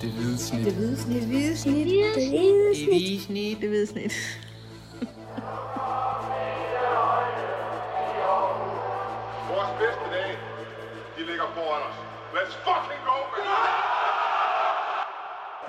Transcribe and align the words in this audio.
Det 0.00 0.10
hvide 0.10 0.38
snit. 0.38 0.64
Det 0.64 0.74
hvide 0.74 0.96
snit. 0.96 1.20
Det 1.20 1.28
hvide 1.28 1.56
snit. 1.56 1.86
Det 1.86 1.92
hvide 1.92 2.08
Det 2.14 2.86
hvide 2.88 3.20
snit. 3.20 3.60
Det 3.60 3.68
hvide 3.68 3.86
snit. 3.86 4.12
Vores 9.50 9.70
bedste 9.80 10.04
dage, 10.12 10.36
de 11.18 11.22
ligger 11.26 11.44
foran 11.54 11.82
os. 11.88 11.96
Let's 12.34 12.54
fucking 12.64 13.00
go, 13.06 13.18
man! 13.32 13.44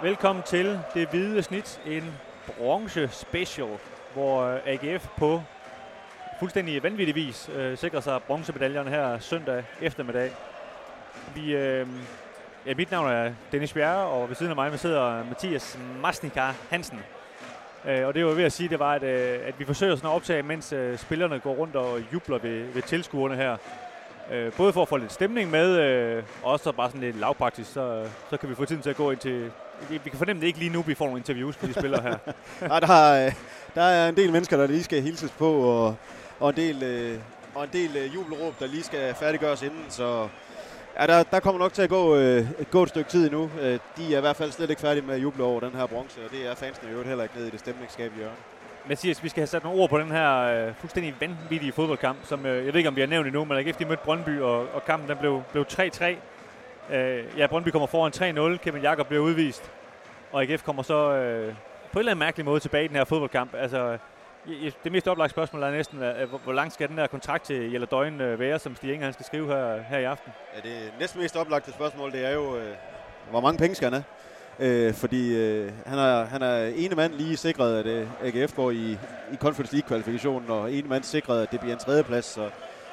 Velkommen 0.10 0.44
til 0.44 0.80
Det 0.94 1.10
Hvide 1.10 1.44
Snit, 1.44 1.82
en 1.86 2.04
bronze 2.48 3.10
special, 3.12 3.70
hvor 4.14 4.42
øh, 4.42 4.60
AGF 4.66 5.08
på 5.18 5.42
fuldstændig 6.40 6.84
vanvittig 6.84 7.16
vis 7.16 7.50
øh, 7.56 7.78
sikrer 7.78 8.00
sig 8.02 8.24
bronzemedaljerne 8.24 8.90
her 8.90 9.20
søndag 9.20 9.64
eftermiddag. 9.82 10.32
Vi, 11.36 11.56
øh, 11.56 11.88
ja, 12.68 12.74
mit 12.74 12.92
navn 12.92 13.12
er 13.12 13.32
Dennis 13.52 13.74
Bjerre, 13.74 14.06
og 14.06 14.30
ved 14.30 14.36
siden 14.36 14.50
af 14.50 14.56
mig 14.56 14.80
sidder 14.80 15.24
Mathias 15.24 15.80
Masnika 16.02 16.52
Hansen. 16.70 17.00
Øh, 17.86 18.08
og 18.08 18.14
det 18.14 18.26
var 18.26 18.32
ved 18.32 18.44
at 18.44 18.52
sige, 18.52 18.70
det 18.70 18.80
var, 18.80 18.94
at, 18.94 19.04
øh, 19.04 19.40
at 19.48 19.60
vi 19.60 19.66
forsøger 19.66 19.96
sådan 19.96 20.10
at 20.10 20.14
optage, 20.14 20.44
mens 20.44 20.74
øh, 20.74 20.98
spillerne 20.98 21.40
går 21.40 21.54
rundt 21.54 21.76
og 21.76 22.00
jubler 22.14 22.38
ved, 22.38 22.74
ved 22.74 22.82
tilskuerne 22.82 23.36
her. 23.36 23.58
Øh, 24.32 24.54
både 24.54 24.74
for 24.74 24.82
at 24.82 24.88
få 24.88 24.98
lidt 24.98 25.14
stemning 25.14 25.52
med, 25.52 25.80
øh, 25.80 26.24
og 26.44 26.52
også 26.52 26.72
bare 26.72 26.90
sådan 26.90 27.02
lidt 27.02 27.20
lavpraktisk, 27.20 27.74
så, 27.74 28.06
så 28.30 28.38
kan 28.38 28.50
vi 28.50 28.56
få 28.56 28.66
tiden 28.66 28.82
til 28.82 28.90
at 28.90 28.96
gå 28.96 29.12
ind 29.12 29.20
til... 29.20 29.52
Vi, 29.90 29.98
kan 29.98 30.18
fornemme 30.18 30.42
det 30.42 30.48
ikke 30.48 30.60
lige 30.60 30.74
nu, 30.74 30.82
vi 30.82 30.96
får 30.96 31.06
nogle 31.06 31.20
interviews 31.20 31.58
på 31.58 31.68
de 31.68 31.74
spillere 31.74 32.02
her. 32.02 32.18
Nej, 32.68 32.80
der, 32.80 32.94
er, 32.94 33.26
øh, 33.26 33.34
der 33.76 33.82
er 33.82 34.10
en 34.10 34.16
del 34.16 34.32
mennesker, 34.32 34.58
der 34.58 34.68
lige 34.68 34.84
skal 34.84 35.02
hilses 35.02 35.32
på, 35.32 35.52
og, 35.52 35.96
og 36.40 36.50
en 36.50 36.56
del, 36.56 36.84
øh, 36.84 37.20
og 37.56 37.64
en 37.64 37.70
del 37.74 37.98
øh, 37.98 38.16
jubelråb, 38.16 38.60
der 38.60 38.68
lige 38.68 38.84
skal 38.84 39.16
færdiggøres 39.16 39.62
inden. 39.62 39.86
Så 39.90 40.28
ja, 41.00 41.08
der, 41.08 41.24
der 41.24 41.40
kommer 41.40 41.60
nok 41.60 41.74
til 41.74 41.82
at 41.82 41.90
gå, 41.90 42.16
øh, 42.16 42.46
gå 42.72 42.84
et 42.84 42.90
stykke 42.90 43.10
tid 43.10 43.26
endnu. 43.26 43.50
Øh, 43.62 43.80
de 43.98 44.14
er 44.14 44.18
i 44.18 44.22
hvert 44.22 44.36
fald 44.36 44.52
slet 44.52 44.70
ikke 44.70 44.82
færdige 44.82 45.06
med 45.06 45.16
at 45.16 45.22
juble 45.22 45.44
over 45.44 45.60
den 45.60 45.72
her 45.72 45.86
bronze, 45.86 46.26
og 46.26 46.32
det 46.32 46.48
er 46.48 46.56
fansene 46.56 46.90
i 46.90 46.92
øvrigt 46.92 47.08
heller 47.08 47.24
ikke 47.24 47.36
nede 47.36 47.48
i 47.48 47.52
det 47.52 47.60
stemningsskabige 47.60 48.18
hjørne. 48.18 48.36
Mathias, 48.88 49.24
vi 49.24 49.30
skal 49.30 49.42
have 49.42 49.48
sat 49.48 49.64
nogle 49.64 49.82
ord 49.82 49.90
på 49.90 50.00
den 50.00 50.12
her 50.12 50.38
øh, 50.38 50.76
fuldstændig 50.76 51.16
vanvittige 51.20 51.72
fodboldkamp, 51.72 52.18
som 52.24 52.46
øh, 52.46 52.66
jeg 52.66 52.74
ved 52.74 52.76
ikke, 52.76 52.90
om 52.90 52.96
vi 52.96 53.02
har 53.02 53.08
nævnt 53.08 53.28
endnu, 53.28 53.46
men 53.46 53.58
AGF 53.58 53.78
de 53.78 53.86
mødte 53.86 54.04
Brøndby, 54.06 54.40
og, 54.40 54.60
og 54.74 54.86
kampen 54.86 55.10
den 55.10 55.18
blev, 55.18 55.42
blev 55.52 55.66
3-3. 55.72 56.06
Øh, 56.96 57.24
ja, 57.38 57.48
Brøndby 57.48 57.70
kommer 57.70 57.88
foran 57.88 58.56
3-0, 58.56 58.58
Kevin 58.58 58.82
Jakob 58.82 59.08
bliver 59.08 59.24
udvist, 59.24 59.72
og 60.32 60.42
AGF 60.42 60.64
kommer 60.64 60.84
så 60.84 61.14
øh, 61.14 61.54
på 61.92 62.00
en 62.00 62.00
eller 62.00 62.12
anden 62.12 62.20
mærkelig 62.20 62.46
måde 62.46 62.60
tilbage 62.60 62.86
i 62.86 62.88
den 62.88 62.96
her 62.96 63.04
fodboldkamp. 63.04 63.56
Altså, 63.56 63.98
det 64.84 64.92
mest 64.92 65.08
oplagte 65.08 65.32
spørgsmål 65.32 65.64
er 65.64 65.72
næsten, 65.72 66.00
hvor, 66.44 66.54
lang 66.54 66.72
skal 66.72 66.90
den 66.90 66.98
der 66.98 67.08
kontrakt 67.08 67.44
til 67.44 67.72
Jelle 67.72 67.88
Døgn 67.88 68.22
øh, 68.22 68.40
være, 68.40 68.60
som 68.60 68.76
Stig 68.76 68.94
Inger, 68.94 69.06
han 69.06 69.14
skal 69.14 69.26
skrive 69.26 69.48
her, 69.48 69.82
her 69.82 69.98
i 69.98 70.04
aften? 70.04 70.32
Ja, 70.56 70.70
det 70.70 70.94
næsten 71.00 71.22
mest 71.22 71.36
oplagte 71.36 71.72
spørgsmål, 71.72 72.12
det 72.12 72.26
er 72.26 72.34
jo, 72.34 72.58
øh, 72.58 72.76
hvor 73.30 73.42
mange 73.42 73.58
penge 73.58 73.76
skal 73.76 73.92
han 73.92 73.94
have? 73.94 74.04
Øh, 74.60 74.94
fordi 74.94 75.36
øh, 75.36 75.72
han, 75.86 76.00
er, 76.00 76.26
han 76.26 76.42
er 76.42 76.66
ene 76.66 76.96
mand 76.96 77.14
lige 77.14 77.38
sikret, 77.38 77.80
at 77.80 77.86
øh, 77.86 78.08
AGF 78.24 78.56
går 78.56 78.72
i, 78.72 78.92
i 79.32 79.36
Conference 79.36 79.74
League-kvalifikationen, 79.74 80.50
og 80.50 80.74
ene 80.74 80.88
mand 80.88 81.04
sikret, 81.04 81.42
at 81.42 81.52
det 81.52 81.60
bliver 81.60 81.74
en 81.74 81.80
tredjeplads. 81.80 82.26
Så 82.26 82.50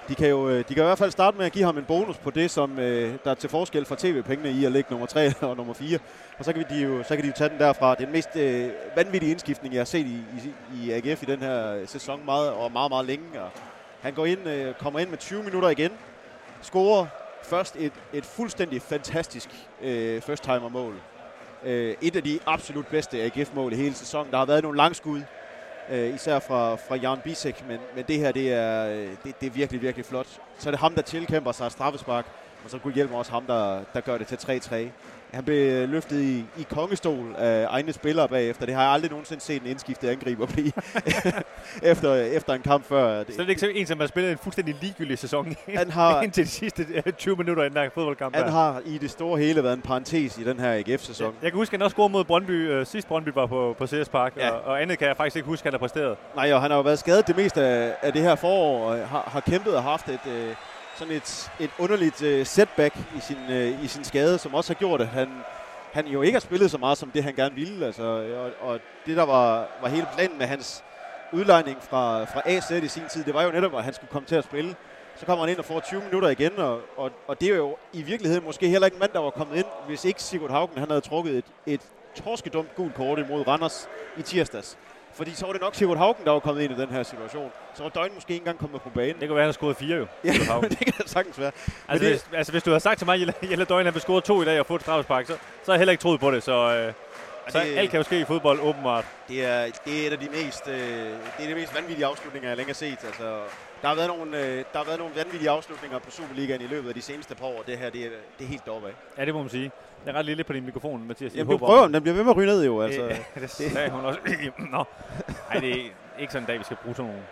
de 0.09 0.15
kan 0.15 0.29
jo 0.29 0.49
øh, 0.49 0.59
de 0.59 0.75
kan 0.75 0.83
i 0.83 0.87
hvert 0.87 0.99
fald 0.99 1.11
starte 1.11 1.37
med 1.37 1.47
at 1.47 1.53
give 1.53 1.65
ham 1.65 1.79
en 1.79 1.85
bonus 1.85 2.17
på 2.17 2.31
det, 2.31 2.51
som 2.51 2.79
øh, 2.79 3.15
der 3.25 3.31
er 3.31 3.35
til 3.35 3.51
forskel 3.51 3.85
fra 3.85 3.97
tv-pengene 3.99 4.51
i 4.51 4.65
at 4.65 4.73
ligge 4.73 4.91
nummer 4.91 5.07
3 5.07 5.33
og 5.41 5.57
nummer 5.57 5.75
4. 5.75 5.99
Og 6.39 6.45
så 6.45 6.53
kan, 6.53 6.65
vi 6.69 6.75
de 6.77 6.83
jo, 6.83 7.03
så 7.03 7.17
kan 7.17 7.23
de 7.23 7.29
jo 7.29 7.35
tage 7.37 7.51
den 7.51 7.59
derfra. 7.59 7.95
Det 7.95 8.01
er 8.01 8.05
den 8.05 8.13
mest 8.13 8.37
øh, 8.37 8.71
vanvittige 8.97 9.31
indskiftning, 9.31 9.75
jeg 9.75 9.81
har 9.81 9.85
set 9.85 10.07
i, 10.07 10.19
i, 10.75 10.85
i 10.85 10.91
AGF 10.91 11.23
i 11.23 11.27
den 11.27 11.39
her 11.41 11.87
sæson 11.87 12.21
meget 12.25 12.51
og 12.51 12.73
meget, 12.73 12.91
meget 12.91 13.07
længe. 13.07 13.41
Og 13.41 13.51
han 14.01 14.13
går 14.13 14.27
ind, 14.27 14.49
øh, 14.49 14.75
kommer 14.75 15.01
ind 15.01 15.11
med 15.11 15.19
20 15.19 15.43
minutter 15.43 15.69
igen, 15.69 15.91
scorer 16.63 17.07
først 17.43 17.77
et, 17.77 17.93
et 18.13 18.25
fuldstændig 18.25 18.83
fantastisk 18.83 19.49
øh, 19.83 20.23
first-timer-mål. 20.23 20.95
Øh, 21.65 21.95
et 22.01 22.17
af 22.17 22.23
de 22.23 22.39
absolut 22.47 22.87
bedste 22.87 23.23
AGF-mål 23.23 23.73
i 23.73 23.77
hele 23.77 23.95
sæsonen. 23.95 24.31
Der 24.31 24.39
har 24.39 24.45
været 24.45 24.63
nogle 24.63 24.77
langskud, 24.77 25.21
øh, 25.91 26.15
især 26.15 26.39
fra, 26.39 26.75
fra 26.75 26.97
Jan 26.97 27.19
Bisek, 27.25 27.65
men, 27.69 27.79
men 27.97 28.05
det 28.09 28.19
her 28.19 28.33
det 28.33 28.53
er, 28.53 28.89
øh, 28.89 29.09
det, 29.25 29.41
det 29.41 29.47
er 29.47 29.51
virkelig, 29.51 29.83
virkelig 29.83 30.07
flot. 30.07 30.27
Så 30.59 30.69
er 30.69 30.71
det 30.71 30.81
ham, 30.81 30.95
der 30.95 31.03
tilkæmper 31.03 31.53
sig 31.53 31.67
et 31.67 31.73
straffespark, 31.73 32.27
og 32.65 32.71
så 32.71 32.79
kunne 32.79 32.95
hjælpe 32.95 33.15
også 33.15 33.33
ham, 33.33 33.45
der, 33.47 33.81
der 33.95 34.01
gør 34.01 34.19
det 34.19 34.27
til 34.27 34.37
3-3. 34.37 34.77
Han 35.35 35.45
blev 35.45 35.89
løftet 35.89 36.21
i, 36.21 36.45
i 36.59 36.67
kongestol 36.71 37.35
af 37.39 37.67
egne 37.71 37.93
spillere 37.93 38.29
bagefter. 38.29 38.67
Det 38.67 38.75
har 38.75 38.83
jeg 38.83 38.91
aldrig 38.93 39.11
nogensinde 39.11 39.43
set 39.43 39.63
en 39.63 39.69
indskiftet 39.69 40.09
angriber 40.09 40.47
blive 40.47 40.73
efter, 41.93 42.15
efter 42.15 42.55
en 42.55 42.63
kamp 42.63 42.85
før. 42.85 43.25
Så 43.25 43.33
det 43.39 43.41
er 43.45 43.49
ikke 43.49 43.61
så 43.61 43.69
en, 43.75 43.87
som 43.87 44.01
har 44.01 44.07
spillet 44.07 44.33
en 44.33 44.39
fuldstændig 44.39 44.77
ligegyldig 44.81 45.19
sæson 45.19 45.57
Han 45.77 45.91
har, 45.91 46.21
indtil 46.25 46.45
de 46.45 46.51
sidste 46.51 46.87
øh, 47.07 47.13
20 47.13 47.37
minutter 47.37 47.63
i 47.63 47.69
den 47.69 47.77
her 47.77 47.91
fodboldkamp. 47.95 48.37
han 48.37 48.45
her. 48.45 48.51
har 48.51 48.83
i 48.87 48.99
det 48.99 49.11
store 49.11 49.39
hele 49.39 49.63
været 49.63 49.75
en 49.77 49.83
parentes 49.83 50.39
i 50.39 50.45
den 50.45 50.61
her 50.61 50.73
AGF-sæson. 50.87 51.35
Jeg 51.43 51.51
kan 51.51 51.59
huske, 51.59 51.75
at 51.75 51.79
han 51.81 51.85
også 51.85 51.95
scorede 51.95 52.13
mod 52.13 52.25
Brøndby, 52.25 52.71
øh, 52.71 52.87
sidst 52.87 53.09
Brøndby 53.09 53.29
var 53.35 53.47
på, 53.47 53.75
på 53.79 53.87
CS 53.87 54.09
Park, 54.09 54.33
Ja. 54.37 54.51
og, 54.51 54.61
og 54.65 54.83
andet 54.83 54.99
kan 54.99 55.09
jeg 55.09 55.17
faktisk 55.17 55.37
ikke 55.37 55.47
huske, 55.49 55.63
at 55.63 55.65
han 55.65 55.73
har 55.73 55.79
præsteret. 55.79 56.17
Nej, 56.37 56.53
og 56.53 56.61
han 56.63 56.71
har 56.71 56.79
jo 56.79 56.83
været 56.83 56.99
skadet 56.99 57.27
det 57.27 57.37
meste 57.37 57.63
af, 57.65 57.95
af 58.03 58.13
det 58.13 58.23
her 58.23 58.35
forår, 58.35 58.91
og 58.91 59.09
har, 59.09 59.25
har 59.33 59.41
kæmpet 59.41 59.77
og 59.77 59.83
haft 59.83 60.09
et, 60.09 60.21
øh, 60.29 60.55
sådan 60.97 61.15
et, 61.15 61.51
et 61.61 61.71
underligt 61.79 62.23
øh, 62.23 62.47
setback 62.47 62.97
i 63.17 63.21
sin, 63.21 63.39
øh, 63.51 63.85
i 63.85 63.87
sin 63.87 64.05
skade, 64.05 64.39
som 64.39 64.55
også 64.55 64.73
har 64.73 64.79
gjort, 64.79 65.01
at 65.01 65.09
han, 65.09 65.29
han 65.93 66.07
jo 66.07 66.23
ikke 66.23 66.35
har 66.35 66.41
spillet 66.41 66.71
så 66.71 66.79
meget 66.79 66.99
som 66.99 67.11
det, 67.11 67.25
han 67.25 67.35
gerne 67.35 67.55
ville. 67.55 67.87
Altså, 67.87 68.03
og, 68.03 68.69
og 68.69 68.81
det, 69.07 69.17
der 69.17 69.23
var, 69.23 69.69
var 69.83 69.89
hele 69.89 70.07
planen 70.17 70.39
med 70.39 70.47
hans 70.47 70.85
udlejning 71.33 71.79
fra, 71.83 72.25
fra 72.25 72.43
AZ 72.45 72.71
i 72.71 72.89
sin 72.89 73.03
tid, 73.11 73.25
det 73.25 73.35
var 73.35 73.43
jo 73.43 73.51
netop, 73.51 73.75
at 73.75 73.85
han 73.85 73.95
skulle 73.95 74.11
komme 74.11 74.27
til 74.27 74.37
at 74.37 74.45
spille. 74.45 74.77
Så 75.17 75.27
kommer 75.27 75.45
han 75.45 75.51
ind 75.51 75.59
og 75.59 75.65
får 75.65 75.81
20 75.81 76.03
minutter 76.05 76.29
igen, 76.29 76.59
og, 76.59 76.81
og, 76.97 77.11
og 77.27 77.41
det 77.41 77.51
er 77.51 77.57
jo 77.57 77.77
i 77.93 78.03
virkeligheden 78.03 78.45
måske 78.45 78.69
heller 78.69 78.87
ikke 78.87 78.95
en 78.95 79.01
mand, 79.01 79.13
der 79.13 79.19
var 79.19 79.31
kommet 79.31 79.57
ind, 79.57 79.67
hvis 79.87 80.05
ikke 80.05 80.23
Sigurd 80.23 80.51
Haugen 80.51 80.79
han 80.79 80.89
havde 80.89 81.01
trukket 81.01 81.39
et, 81.39 81.45
et 81.67 81.81
torskedumt 82.15 82.75
gult 82.75 82.95
kort 82.95 83.19
imod 83.19 83.47
Randers 83.47 83.89
i 84.17 84.23
tirsdags. 84.23 84.79
Fordi 85.17 85.35
så 85.35 85.47
var 85.47 85.53
det 85.53 85.63
nok 85.63 85.75
Sigurd 85.75 85.97
Haugen, 85.99 86.25
der 86.25 86.31
var 86.31 86.39
kommet 86.41 86.63
ind 86.63 86.73
i 86.79 86.81
den 86.81 86.89
her 86.91 87.03
situation. 87.03 87.51
Så 87.75 87.83
var 87.83 87.91
Døgn 87.91 88.11
måske 88.15 88.33
ikke 88.33 88.41
engang 88.43 88.59
kommet 88.59 88.83
på 88.83 88.91
banen. 88.91 89.21
Det 89.21 89.29
kunne 89.29 89.37
være, 89.37 89.45
at 89.45 89.47
han 89.47 89.49
har 89.49 89.53
scoret 89.53 89.77
fire 89.77 89.97
jo. 89.97 90.07
Ja, 90.25 90.33
det 90.71 90.79
kan 90.79 90.93
det 90.99 91.11
sagtens 91.11 91.39
være. 91.39 91.53
altså, 91.89 92.05
det- 92.07 92.13
hvis, 92.15 92.27
altså, 92.33 92.53
hvis 92.53 92.63
du 92.63 92.71
havde 92.71 92.81
sagt 92.81 92.99
til 92.99 93.07
mig, 93.07 93.23
at 93.29 93.35
Jelle- 93.51 93.65
Døgn 93.65 93.87
har 93.87 93.99
scoret 93.99 94.25
to 94.25 94.43
i 94.43 94.45
dag 94.45 94.61
og 94.61 94.67
fået 94.67 94.79
et 94.79 94.83
straffespark, 94.83 95.27
så, 95.27 95.33
så 95.33 95.39
har 95.67 95.73
jeg 95.73 95.79
heller 95.79 95.93
ikke 95.93 96.03
troet 96.03 96.21
på 96.21 96.31
det. 96.31 96.43
Så, 96.43 96.53
øh, 96.53 96.93
så 97.49 97.59
det- 97.61 97.79
alt 97.79 97.91
kan 97.91 97.99
jo 97.99 98.05
ske 98.05 98.21
i 98.21 98.25
fodbold, 98.25 98.61
åbenbart. 98.61 99.05
Det 99.29 99.45
er, 99.45 99.67
det 99.85 100.03
er 100.03 100.07
et 100.07 100.13
af 100.13 100.19
de 100.19 100.29
mest, 100.45 100.69
øh, 100.69 100.75
det 101.39 101.45
er 101.45 101.47
de 101.49 101.55
mest 101.55 101.75
vanvittige 101.75 102.07
afslutninger, 102.07 102.49
jeg 102.49 102.57
længe 102.57 102.69
har 102.71 102.75
set. 102.75 102.99
Altså, 103.05 103.41
der, 103.83 103.89
har 103.89 103.95
været 103.95 104.09
nogle, 104.09 104.39
øh, 104.39 104.57
der 104.73 104.79
har 104.79 104.85
været 104.85 104.99
nogle 104.99 105.15
vanvittige 105.17 105.51
afslutninger 105.51 105.99
på 105.99 106.11
Superligaen 106.11 106.61
i 106.61 106.67
løbet 106.67 106.89
af 106.89 106.95
de 106.95 107.03
seneste 107.03 107.35
par 107.35 107.47
år. 107.47 107.63
Det 107.67 107.79
her, 107.79 107.91
det 107.91 108.01
er, 108.05 108.09
det 108.39 108.45
er 108.45 108.49
helt 108.49 108.65
deroppe 108.67 108.89
af. 108.89 108.93
Ja, 109.19 109.25
det 109.25 109.35
må 109.35 109.41
man 109.41 109.51
sige. 109.51 109.71
Jeg 110.07 110.13
er 110.13 110.19
ret 110.19 110.25
lille 110.25 110.45
på 110.45 110.53
din 110.53 110.65
mikrofon, 110.65 111.09
Mathias. 111.09 111.33
Jeg 111.33 111.39
Jamen, 111.39 111.51
du 111.51 111.67
prøver, 111.67 111.89
den 111.89 112.03
bliver 112.03 112.15
ved 112.15 112.25
med 112.25 112.31
at 112.31 112.37
ryge 112.37 112.47
ned 112.47 112.65
jo. 112.65 112.83
Altså. 112.83 113.03
Øh, 113.03 113.19
det 113.43 113.51
sagde 113.51 113.91
hun 113.91 114.05
også. 114.05 114.21
Nå. 114.59 114.85
Ej, 115.51 115.61
det 115.61 115.71
er 115.71 115.85
ikke 116.19 116.33
sådan 116.33 116.43
en 116.43 116.47
dag, 116.47 116.59
vi 116.59 116.65
skal 116.65 116.77
bruge 116.83 116.97
sådan 116.97 117.11
nogle 117.11 117.23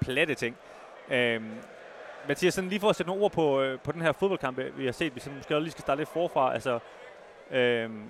platte 0.00 0.34
ting. 0.34 0.56
Øhm, 1.10 1.50
Mathias, 2.28 2.54
sådan 2.54 2.70
lige 2.70 2.80
for 2.80 2.88
at 2.88 2.96
sætte 2.96 3.08
nogle 3.10 3.24
ord 3.24 3.32
på, 3.32 3.60
øh, 3.60 3.78
på 3.78 3.92
den 3.92 4.02
her 4.02 4.12
fodboldkamp, 4.12 4.58
øh, 4.58 4.78
vi 4.78 4.84
har 4.84 4.92
set, 4.92 5.14
vi 5.14 5.20
sådan 5.20 5.36
måske 5.36 5.60
lige 5.60 5.70
skal 5.70 5.82
starte 5.82 6.00
lidt 6.00 6.08
forfra. 6.08 6.54
Altså, 6.54 6.78
øhm, 7.50 8.02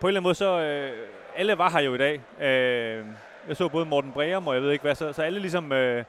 på 0.00 0.06
en 0.06 0.08
eller 0.08 0.20
anden 0.20 0.22
måde, 0.22 0.34
så 0.34 0.60
øh, 0.60 0.92
alle 1.36 1.58
var 1.58 1.70
her 1.70 1.80
jo 1.80 1.94
i 1.94 1.98
dag. 1.98 2.20
Øh, 2.40 3.04
jeg 3.48 3.56
så 3.56 3.68
både 3.68 3.84
Morten 3.84 4.12
Breum, 4.12 4.46
og 4.46 4.54
jeg 4.54 4.62
ved 4.62 4.70
ikke 4.70 4.82
hvad, 4.82 4.94
så, 4.94 5.12
så 5.12 5.22
alle 5.22 5.40
ligesom 5.40 5.72
øh, 5.72 6.04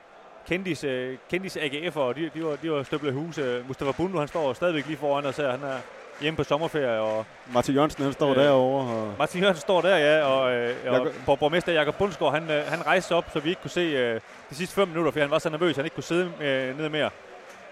kendis, 0.47 0.83
øh, 0.83 1.17
kendis 1.29 1.57
AGF'er, 1.57 1.99
og 1.99 2.15
de, 2.15 2.31
de, 2.33 2.43
var, 2.43 2.55
de 2.55 2.71
var 2.71 2.83
støblet 2.83 3.11
i 3.11 3.13
hus. 3.13 3.37
Øh, 3.37 3.67
Mustafa 3.67 3.91
Bundu, 3.91 4.19
han 4.19 4.27
står 4.27 4.53
stadigvæk 4.53 4.87
lige 4.87 4.97
foran 4.97 5.25
os 5.25 5.37
her. 5.37 5.51
Han 5.51 5.63
er 5.63 5.77
hjemme 6.21 6.37
på 6.37 6.43
sommerferie, 6.43 6.99
og 6.99 7.25
Martin 7.53 7.73
Jørgensen, 7.75 8.03
han 8.03 8.13
står 8.13 8.29
Øh, 8.29 8.35
derovre. 8.35 8.93
Og 8.95 9.13
Martin 9.19 9.41
Jørgensen 9.41 9.61
står 9.61 9.81
der, 9.81 9.97
ja, 9.97 10.23
og, 10.23 10.53
øh, 10.53 10.75
og 10.87 11.07
Bor- 11.25 11.35
borgmester 11.35 11.71
Jakob 11.73 11.95
Bundsgaard, 11.95 12.33
han, 12.33 12.43
øh, 12.51 12.65
han 12.67 12.85
rejste 12.85 13.15
op, 13.15 13.25
så 13.33 13.39
vi 13.39 13.49
ikke 13.49 13.61
kunne 13.61 13.71
se 13.71 13.81
øh, 13.81 14.19
de 14.49 14.55
sidste 14.55 14.75
fem 14.75 14.87
minutter, 14.87 15.11
fordi 15.11 15.21
han 15.21 15.31
var 15.31 15.39
så 15.39 15.49
nervøs, 15.49 15.75
han 15.75 15.85
ikke 15.85 15.95
kunne 15.95 16.03
sidde 16.03 16.31
øh, 16.41 16.77
nede 16.77 16.89
mere. 16.89 17.09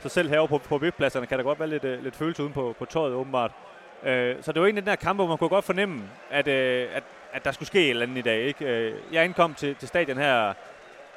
Så 0.03 0.09
selv 0.09 0.29
herovre 0.29 0.47
på, 0.47 0.57
på 0.57 0.77
VIP-pladserne 0.77 1.25
kan 1.25 1.37
der 1.37 1.43
godt 1.43 1.59
være 1.59 1.69
lidt, 1.69 1.83
øh, 1.83 2.03
lidt 2.03 2.15
følelse 2.15 2.41
uden 2.43 2.53
på, 2.53 2.75
på 2.79 2.85
tøjet, 2.85 3.13
åbenbart. 3.13 3.51
Øh, 4.03 4.35
så 4.41 4.51
det 4.51 4.61
var 4.61 4.67
en 4.67 4.77
af 4.77 4.83
den 4.83 4.89
her 4.89 4.95
kampe, 4.95 5.23
hvor 5.23 5.27
man 5.27 5.37
kunne 5.37 5.49
godt 5.49 5.65
fornemme, 5.65 6.01
at, 6.31 6.47
øh, 6.47 6.87
at, 6.95 7.03
at 7.33 7.45
der 7.45 7.51
skulle 7.51 7.67
ske 7.67 7.83
et 7.83 7.89
eller 7.89 8.03
andet 8.05 8.17
i 8.17 8.21
dag. 8.21 8.39
Ikke? 8.41 8.65
Øh, 8.65 8.93
jeg 9.11 9.25
indkom 9.25 9.53
til, 9.53 9.75
til 9.75 9.87
stadion 9.87 10.17
her 10.17 10.53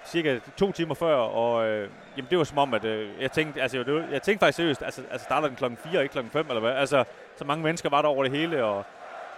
cirka 0.06 0.38
to 0.56 0.72
timer 0.72 0.94
før, 0.94 1.14
og 1.14 1.68
øh, 1.68 1.88
jamen, 2.16 2.30
det 2.30 2.38
var 2.38 2.44
som 2.44 2.58
om, 2.58 2.74
at 2.74 2.84
øh, 2.84 3.08
jeg, 3.20 3.32
tænkte, 3.32 3.62
altså, 3.62 3.78
det 3.78 3.94
var, 3.94 4.04
jeg 4.12 4.22
tænkte 4.22 4.44
faktisk 4.44 4.56
seriøst, 4.56 4.82
altså, 4.82 5.02
altså 5.10 5.24
starter 5.24 5.48
den 5.48 5.56
klokken 5.56 5.78
4 5.90 6.02
ikke 6.02 6.12
klokken 6.12 6.30
5 6.30 6.46
eller 6.48 6.60
hvad? 6.60 6.72
Altså, 6.72 7.04
så 7.36 7.44
mange 7.44 7.64
mennesker 7.64 7.90
var 7.90 8.02
der 8.02 8.08
over 8.08 8.24
det 8.24 8.32
hele, 8.32 8.64
og, 8.64 8.84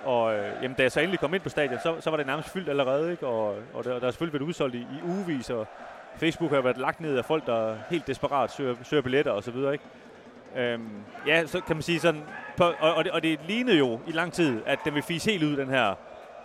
og 0.04 0.34
øh, 0.34 0.52
jamen, 0.62 0.74
da 0.74 0.82
jeg 0.82 0.92
så 0.92 1.00
endelig 1.00 1.20
kom 1.20 1.34
ind 1.34 1.42
på 1.42 1.48
stadion, 1.48 1.78
så, 1.82 2.00
så 2.00 2.10
var 2.10 2.16
det 2.16 2.26
nærmest 2.26 2.48
fyldt 2.48 2.68
allerede, 2.68 3.10
ikke? 3.10 3.26
Og, 3.26 3.56
og 3.74 3.84
der, 3.84 3.98
der 3.98 4.06
er 4.06 4.10
selvfølgelig 4.10 4.40
været 4.40 4.48
udsolgt 4.48 4.74
i, 4.74 4.78
i 4.78 5.02
ugevis, 5.04 5.50
og 5.50 5.66
Facebook 6.16 6.50
har 6.52 6.60
været 6.60 6.78
lagt 6.78 7.00
ned 7.00 7.16
af 7.16 7.24
folk, 7.24 7.46
der 7.46 7.76
helt 7.90 8.06
desperat 8.06 8.52
søger, 8.52 8.74
søger 8.82 9.02
billetter 9.02 9.32
og 9.32 9.42
så 9.42 9.50
videre, 9.50 9.72
ikke? 9.72 9.84
Øhm, 10.56 10.90
ja, 11.26 11.46
så 11.46 11.60
kan 11.60 11.76
man 11.76 11.82
sige 11.82 12.00
sådan, 12.00 12.22
på, 12.56 12.64
og, 12.64 12.94
og, 12.94 13.04
det, 13.04 13.12
og 13.12 13.22
det 13.22 13.40
lignede 13.46 13.78
jo 13.78 14.00
i 14.06 14.12
lang 14.12 14.32
tid, 14.32 14.60
at 14.66 14.78
den 14.84 14.94
vil 14.94 15.02
fise 15.02 15.30
helt 15.30 15.44
ud, 15.44 15.56
den 15.56 15.68
her 15.68 15.94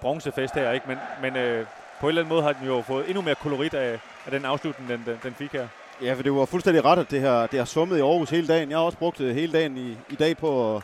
bronzefest 0.01 0.53
her, 0.55 0.71
ikke? 0.71 0.85
Men, 0.87 0.97
men 1.21 1.35
øh, 1.35 1.65
på 1.99 2.05
en 2.05 2.09
eller 2.09 2.21
anden 2.21 2.29
måde 2.33 2.43
har 2.43 2.53
den 2.53 2.67
jo 2.67 2.81
fået 2.81 3.05
endnu 3.07 3.21
mere 3.21 3.35
kolorit 3.35 3.73
af, 3.73 3.99
af 4.25 4.31
den 4.31 4.45
afslutning, 4.45 4.89
den, 4.89 5.03
den, 5.05 5.19
den 5.23 5.33
fik 5.33 5.51
her. 5.51 5.67
Ja, 6.01 6.13
for 6.13 6.23
det 6.23 6.33
var 6.33 6.45
fuldstændig 6.45 6.85
ret, 6.85 6.99
at 6.99 7.11
det 7.11 7.21
har, 7.21 7.47
det 7.47 7.59
har 7.59 7.65
summet 7.65 7.97
i 7.97 8.01
Aarhus 8.01 8.29
hele 8.29 8.47
dagen. 8.47 8.69
Jeg 8.69 8.77
har 8.77 8.85
også 8.85 8.97
brugt 8.97 9.21
øh, 9.21 9.35
hele 9.35 9.53
dagen 9.53 9.77
i, 9.77 9.97
i 10.09 10.15
dag 10.15 10.37
på 10.37 10.75
at, 10.75 10.81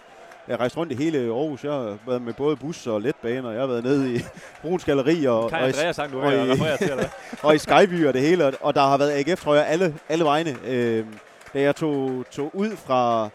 jeg 0.48 0.54
har 0.54 0.60
rejst 0.60 0.78
rundt 0.78 0.92
i 0.92 0.96
hele 0.96 1.18
Aarhus. 1.20 1.64
Jeg 1.64 1.72
har 1.74 1.98
været 2.08 2.22
med 2.22 2.34
både 2.34 2.56
bus 2.56 2.88
og 2.88 3.02
letbaner. 3.02 3.52
Jeg 3.52 3.60
har 3.60 3.68
været 3.68 3.84
nede 3.84 4.16
i 4.16 4.20
Bruns 4.62 4.86
Galeri 4.86 5.26
og, 5.26 5.44
og, 5.44 5.50
i, 5.52 5.54
Andreas 5.54 5.96
sang, 5.96 6.12
du 6.12 6.22
og, 6.22 6.32
her, 6.32 6.74
i, 6.74 6.78
til, 6.78 7.10
og 7.44 7.56
i 7.56 7.58
Skyby 7.58 8.08
og 8.08 8.14
det 8.14 8.22
hele. 8.22 8.46
og- 8.46 8.54
Og 8.62 8.76
der 8.76 8.82
har 8.82 8.98
været 8.98 9.12
AGF, 9.30 9.44
tror 9.44 9.56
jeg, 9.56 9.66
alle, 9.68 9.96
alle 10.10 10.26
vegne. 10.26 10.56
Øh, 10.66 11.06
da 11.54 11.62
jeg 11.62 11.76
tog, 11.76 12.26
tog 12.32 12.52
ud 12.56 12.76
fra 12.76 13.30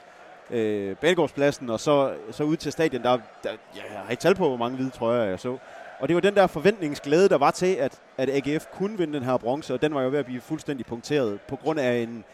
øh, 0.50 0.96
Balgårdspladsen 0.96 1.70
og 1.70 1.80
så, 1.80 2.10
så 2.30 2.42
ud 2.44 2.56
til 2.56 2.72
stadion, 2.72 3.02
der, 3.02 3.18
der 3.44 3.50
jeg 3.74 3.82
har 4.04 4.10
ikke 4.10 4.20
tal 4.20 4.34
på, 4.34 4.48
hvor 4.48 4.56
mange 4.56 4.76
hvide 4.76 4.90
trøjer 4.90 5.24
jeg 5.24 5.40
så. 5.40 5.56
Og 6.00 6.08
det 6.08 6.14
var 6.14 6.20
den 6.20 6.34
der 6.34 6.46
forventningsglæde, 6.46 7.28
der 7.28 7.38
var 7.38 7.50
til, 7.50 7.74
at, 7.74 7.92
at 8.16 8.30
AGF 8.30 8.66
kunne 8.72 8.98
vinde 8.98 9.12
den 9.12 9.22
her 9.22 9.36
bronze, 9.36 9.74
og 9.74 9.82
den 9.82 9.94
var 9.94 10.02
jo 10.02 10.08
ved 10.08 10.18
at 10.18 10.24
blive 10.24 10.40
fuldstændig 10.40 10.86
punkteret 10.86 11.40
på 11.48 11.56
grund 11.56 11.80
af 11.80 11.92
en 11.96 12.24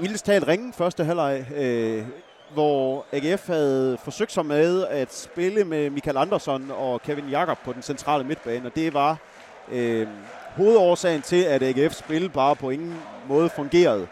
vildest 0.00 0.26
talt 0.26 0.48
ringe 0.48 0.72
første 0.72 1.04
halvleg, 1.04 1.46
øh, 1.56 2.04
hvor 2.52 3.06
AGF 3.12 3.46
havde 3.46 3.98
forsøgt 4.04 4.32
sig 4.32 4.46
med 4.46 4.86
at 4.86 5.14
spille 5.14 5.64
med 5.64 5.90
Michael 5.90 6.16
Andersson 6.16 6.70
og 6.70 7.02
Kevin 7.02 7.28
Jakob 7.28 7.58
på 7.64 7.72
den 7.72 7.82
centrale 7.82 8.24
midtbane, 8.24 8.66
og 8.66 8.76
det 8.76 8.94
var 8.94 9.16
øh, 9.72 10.06
hovedårsagen 10.56 11.22
til, 11.22 11.42
at 11.42 11.62
AGF 11.62 11.94
spil 11.94 12.28
bare 12.28 12.56
på 12.56 12.70
ingen 12.70 12.96
måde 13.28 13.48
fungerede. 13.48 14.06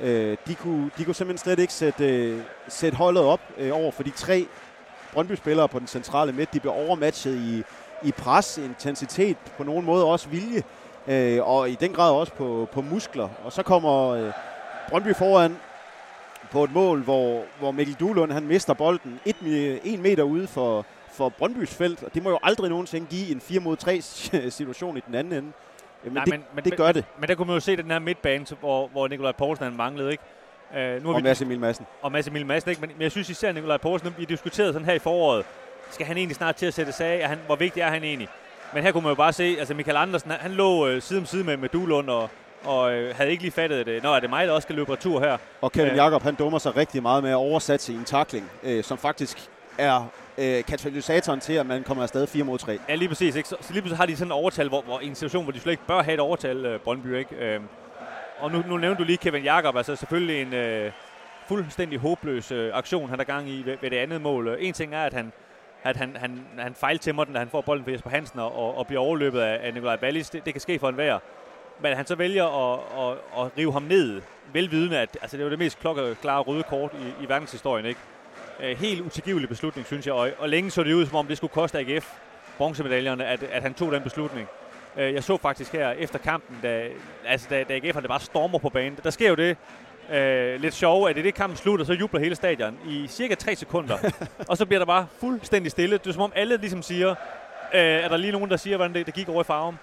Øh, 0.00 0.36
de, 0.46 0.54
kunne, 0.54 0.90
de 0.98 1.04
kunne 1.04 1.14
simpelthen 1.14 1.44
slet 1.44 1.58
ikke 1.58 1.72
sætte, 1.72 2.08
øh, 2.08 2.40
sætte 2.68 2.98
holdet 2.98 3.22
op 3.22 3.40
øh, 3.58 3.70
over 3.72 3.90
for 3.90 4.02
de 4.02 4.10
tre 4.10 4.46
Brøndby-spillere 5.12 5.68
på 5.68 5.78
den 5.78 5.86
centrale 5.86 6.32
midt. 6.32 6.52
De 6.52 6.60
blev 6.60 6.72
overmatchet 6.72 7.34
i, 7.34 7.62
i 8.02 8.12
pres, 8.12 8.58
intensitet, 8.58 9.36
på 9.56 9.64
nogen 9.64 9.84
måde 9.84 10.04
også 10.04 10.28
vilje, 10.28 10.62
øh, 11.06 11.48
og 11.48 11.70
i 11.70 11.74
den 11.74 11.92
grad 11.92 12.12
også 12.12 12.32
på, 12.32 12.68
på 12.72 12.80
muskler. 12.80 13.28
Og 13.44 13.52
så 13.52 13.62
kommer 13.62 14.08
øh, 14.08 14.32
Brøndby 14.88 15.14
foran 15.14 15.56
på 16.50 16.64
et 16.64 16.72
mål, 16.72 17.00
hvor, 17.02 17.42
hvor 17.58 17.70
Mikkel 17.70 17.94
Duhlund 18.00 18.32
han 18.32 18.46
mister 18.46 18.74
bolden 18.74 19.20
et, 19.24 19.36
en 19.84 20.02
meter 20.02 20.22
ude 20.22 20.46
for, 20.46 20.84
for 21.12 21.28
Brøndbys 21.28 21.74
felt, 21.74 22.02
og 22.02 22.14
det 22.14 22.22
må 22.22 22.30
jo 22.30 22.38
aldrig 22.42 22.70
nogensinde 22.70 23.06
give 23.06 23.30
en 23.32 23.40
4 23.40 23.60
mod 23.60 23.76
3 23.76 24.00
situation 24.50 24.96
i 24.96 25.00
den 25.06 25.14
anden 25.14 25.32
ende. 25.32 25.52
Jamen, 26.04 26.14
Nej, 26.14 26.24
det, 26.24 26.32
men- 26.32 26.44
men- 26.54 26.64
det 26.64 26.76
gør 26.76 26.92
det. 26.92 27.04
Men 27.18 27.28
der 27.28 27.34
kunne 27.34 27.46
man 27.46 27.54
jo 27.54 27.60
se 27.60 27.76
den 27.76 27.90
her 27.90 27.98
midtbane, 27.98 28.46
hvor, 28.60 28.88
hvor 28.88 29.08
Nikolaj 29.08 29.32
Poulsen 29.32 29.64
han 29.64 29.76
manglede, 29.76 30.10
ikke? 30.10 30.22
Uh, 30.70 31.02
nu 31.02 31.08
har 31.08 31.14
Og 31.14 31.16
vi 31.16 31.22
Mads 31.22 31.42
Emil 31.42 31.60
Madsen. 31.60 31.86
og 32.02 32.12
Mads 32.12 32.26
Emil 32.28 32.46
Madsen, 32.46 32.70
ikke? 32.70 32.80
Men, 32.80 32.90
men 32.90 33.02
jeg 33.02 33.10
synes 33.10 33.30
især 33.30 33.52
Nikolaj 33.52 33.76
Poulsen, 33.76 34.14
vi 34.18 34.24
diskuterede 34.24 34.72
sådan 34.72 34.86
her 34.86 34.94
i 34.94 34.98
foråret, 34.98 35.44
skal 35.90 36.06
han 36.06 36.16
egentlig 36.16 36.36
snart 36.36 36.56
til 36.56 36.66
at 36.66 36.74
sætte 36.74 36.92
sig 36.92 37.06
af, 37.06 37.28
han, 37.28 37.38
hvor 37.46 37.56
vigtig 37.56 37.80
er 37.80 37.88
han 37.90 38.04
egentlig? 38.04 38.28
Men 38.74 38.82
her 38.82 38.92
kunne 38.92 39.02
man 39.02 39.10
jo 39.10 39.14
bare 39.14 39.32
se, 39.32 39.56
altså 39.58 39.74
Michael 39.74 39.96
Andersen, 39.96 40.30
han, 40.30 40.40
han 40.40 40.50
lå 40.50 40.86
øh, 40.88 41.02
side 41.02 41.18
om 41.18 41.26
side 41.26 41.44
med, 41.44 41.56
med 41.56 41.68
Duelund, 41.68 42.10
og, 42.10 42.30
og 42.64 42.92
øh, 42.92 43.16
havde 43.16 43.30
ikke 43.30 43.42
lige 43.42 43.52
fattet 43.52 43.86
det. 43.86 44.02
Nå, 44.02 44.14
er 44.14 44.20
det 44.20 44.30
mig, 44.30 44.46
der 44.46 44.52
også 44.52 44.66
skal 44.66 44.74
løbe 44.76 44.92
retur 44.92 45.20
her? 45.20 45.38
Og 45.60 45.72
Kevin 45.72 45.88
Ja. 45.94 46.04
Jakob 46.04 46.22
han 46.22 46.34
dummer 46.34 46.58
sig 46.58 46.76
rigtig 46.76 47.02
meget 47.02 47.22
med 47.22 47.30
at 47.30 47.36
oversætte 47.36 47.92
i 47.92 47.96
en 47.96 48.04
takling, 48.04 48.50
øh, 48.62 48.84
som 48.84 48.98
faktisk 48.98 49.38
er 49.78 50.10
øh, 50.38 50.64
katalysatoren 50.64 51.40
til, 51.40 51.52
at 51.52 51.66
man 51.66 51.82
kommer 51.82 52.02
afsted 52.02 52.26
4 52.26 52.44
mod 52.44 52.58
3. 52.58 52.78
Ja, 52.88 52.94
lige 52.94 53.08
præcis. 53.08 53.36
Ikke? 53.36 53.48
Så, 53.48 53.56
så 53.60 53.72
lige 53.72 53.82
pludselig 53.82 53.98
har 53.98 54.06
de 54.06 54.16
sådan 54.16 54.28
en 54.28 54.32
overtal, 54.32 54.68
hvor, 54.68 54.82
hvor 54.82 54.98
en 54.98 55.14
situation, 55.14 55.42
hvor 55.44 55.52
de 55.52 55.60
slet 55.60 55.72
ikke 55.72 55.86
bør 55.86 56.02
have 56.02 56.14
et 56.14 56.20
overtal, 56.20 56.66
øh, 56.66 56.80
Brøndby. 56.80 57.16
Ikke? 57.18 57.34
Øhm, 57.36 57.64
og 58.38 58.50
nu, 58.52 58.62
nu 58.68 58.76
nævnte 58.76 58.98
du 59.02 59.06
lige 59.06 59.16
Kevin 59.18 59.42
Jakob, 59.44 59.76
altså 59.76 59.96
selvfølgelig 59.96 60.42
en 60.42 60.54
øh, 60.54 60.92
fuldstændig 61.48 61.98
håbløs 61.98 62.52
øh, 62.52 62.70
aktion, 62.74 63.08
han 63.10 63.20
er 63.20 63.24
gang 63.24 63.48
i 63.48 63.62
ved, 63.66 63.76
ved 63.80 63.90
det 63.90 63.96
andet 63.96 64.20
mål. 64.20 64.48
Øh, 64.48 64.56
En 64.60 64.72
ting 64.72 64.94
er, 64.94 65.02
at 65.04 65.12
han, 65.12 65.32
at 65.86 65.96
han, 65.96 66.16
han, 66.16 66.46
han 66.58 66.74
fejltæmmer 66.74 67.24
den, 67.24 67.32
da 67.32 67.38
han 67.38 67.48
får 67.48 67.60
bolden 67.60 67.84
fra 67.84 67.92
Jesper 67.92 68.10
Hansen 68.10 68.40
og, 68.40 68.78
og, 68.78 68.86
bliver 68.86 69.00
overløbet 69.00 69.40
af, 69.40 69.66
af 69.66 69.74
Nikolaj 69.74 69.96
Ballis. 69.96 70.30
Det, 70.30 70.44
det 70.44 70.54
kan 70.54 70.60
ske 70.60 70.78
for 70.78 70.88
enhver. 70.88 71.18
Men 71.80 71.96
han 71.96 72.06
så 72.06 72.14
vælger 72.14 72.44
at, 72.44 72.80
at, 72.98 73.18
at 73.44 73.58
rive 73.58 73.72
ham 73.72 73.82
ned, 73.82 74.22
velvidende, 74.52 74.98
at 74.98 75.18
altså, 75.22 75.36
det 75.36 75.44
var 75.44 75.50
det 75.50 75.58
mest 75.58 75.80
klokkeklare 75.80 76.40
røde 76.40 76.62
kort 76.62 76.92
i, 76.92 77.24
i 77.24 77.28
verdenshistorien. 77.28 77.86
Ikke? 77.86 78.00
Øh, 78.60 78.78
helt 78.78 79.00
utilgivelig 79.00 79.48
beslutning, 79.48 79.86
synes 79.86 80.06
jeg. 80.06 80.14
Og, 80.14 80.30
og 80.38 80.48
længe 80.48 80.70
så 80.70 80.82
det 80.82 80.92
ud, 80.92 81.06
som 81.06 81.16
om 81.16 81.26
det 81.26 81.36
skulle 81.36 81.52
koste 81.52 81.78
AGF 81.78 82.12
bronzemedaljerne, 82.58 83.26
at, 83.26 83.42
at 83.42 83.62
han 83.62 83.74
tog 83.74 83.92
den 83.92 84.02
beslutning. 84.02 84.48
Øh, 84.96 85.14
jeg 85.14 85.24
så 85.24 85.36
faktisk 85.36 85.72
her 85.72 85.90
efter 85.90 86.18
kampen, 86.18 86.58
da, 86.62 86.88
altså, 87.26 87.46
da, 87.50 87.64
da 87.64 87.78
AGF'erne 87.78 88.00
det 88.00 88.08
bare 88.08 88.20
stormer 88.20 88.58
på 88.58 88.68
banen. 88.68 88.98
Der 89.02 89.10
sker 89.10 89.28
jo 89.28 89.34
det 89.34 89.56
øh, 90.12 90.60
lidt 90.60 90.74
sjove, 90.74 91.10
at 91.10 91.18
i 91.18 91.22
det 91.22 91.34
kampen 91.34 91.56
slutter, 91.56 91.84
så 91.84 91.92
jubler 91.92 92.20
hele 92.20 92.34
stadion 92.34 92.78
i 92.88 93.06
cirka 93.06 93.34
3 93.34 93.56
sekunder. 93.56 93.96
og 94.50 94.56
så 94.56 94.66
bliver 94.66 94.78
der 94.78 94.86
bare 94.86 95.06
fuldstændig 95.20 95.70
stille. 95.70 95.98
Det 95.98 96.06
er 96.06 96.12
som 96.12 96.22
om 96.22 96.32
alle 96.34 96.56
ligesom 96.56 96.82
siger, 96.82 97.10
øh, 97.74 97.80
er 97.80 98.08
der 98.08 98.16
lige 98.16 98.32
nogen, 98.32 98.50
der 98.50 98.56
siger, 98.56 98.76
hvordan 98.76 98.94
det, 98.94 99.06
det 99.06 99.14
gik 99.14 99.28
over 99.28 99.40
i 99.40 99.44
farven. 99.44 99.78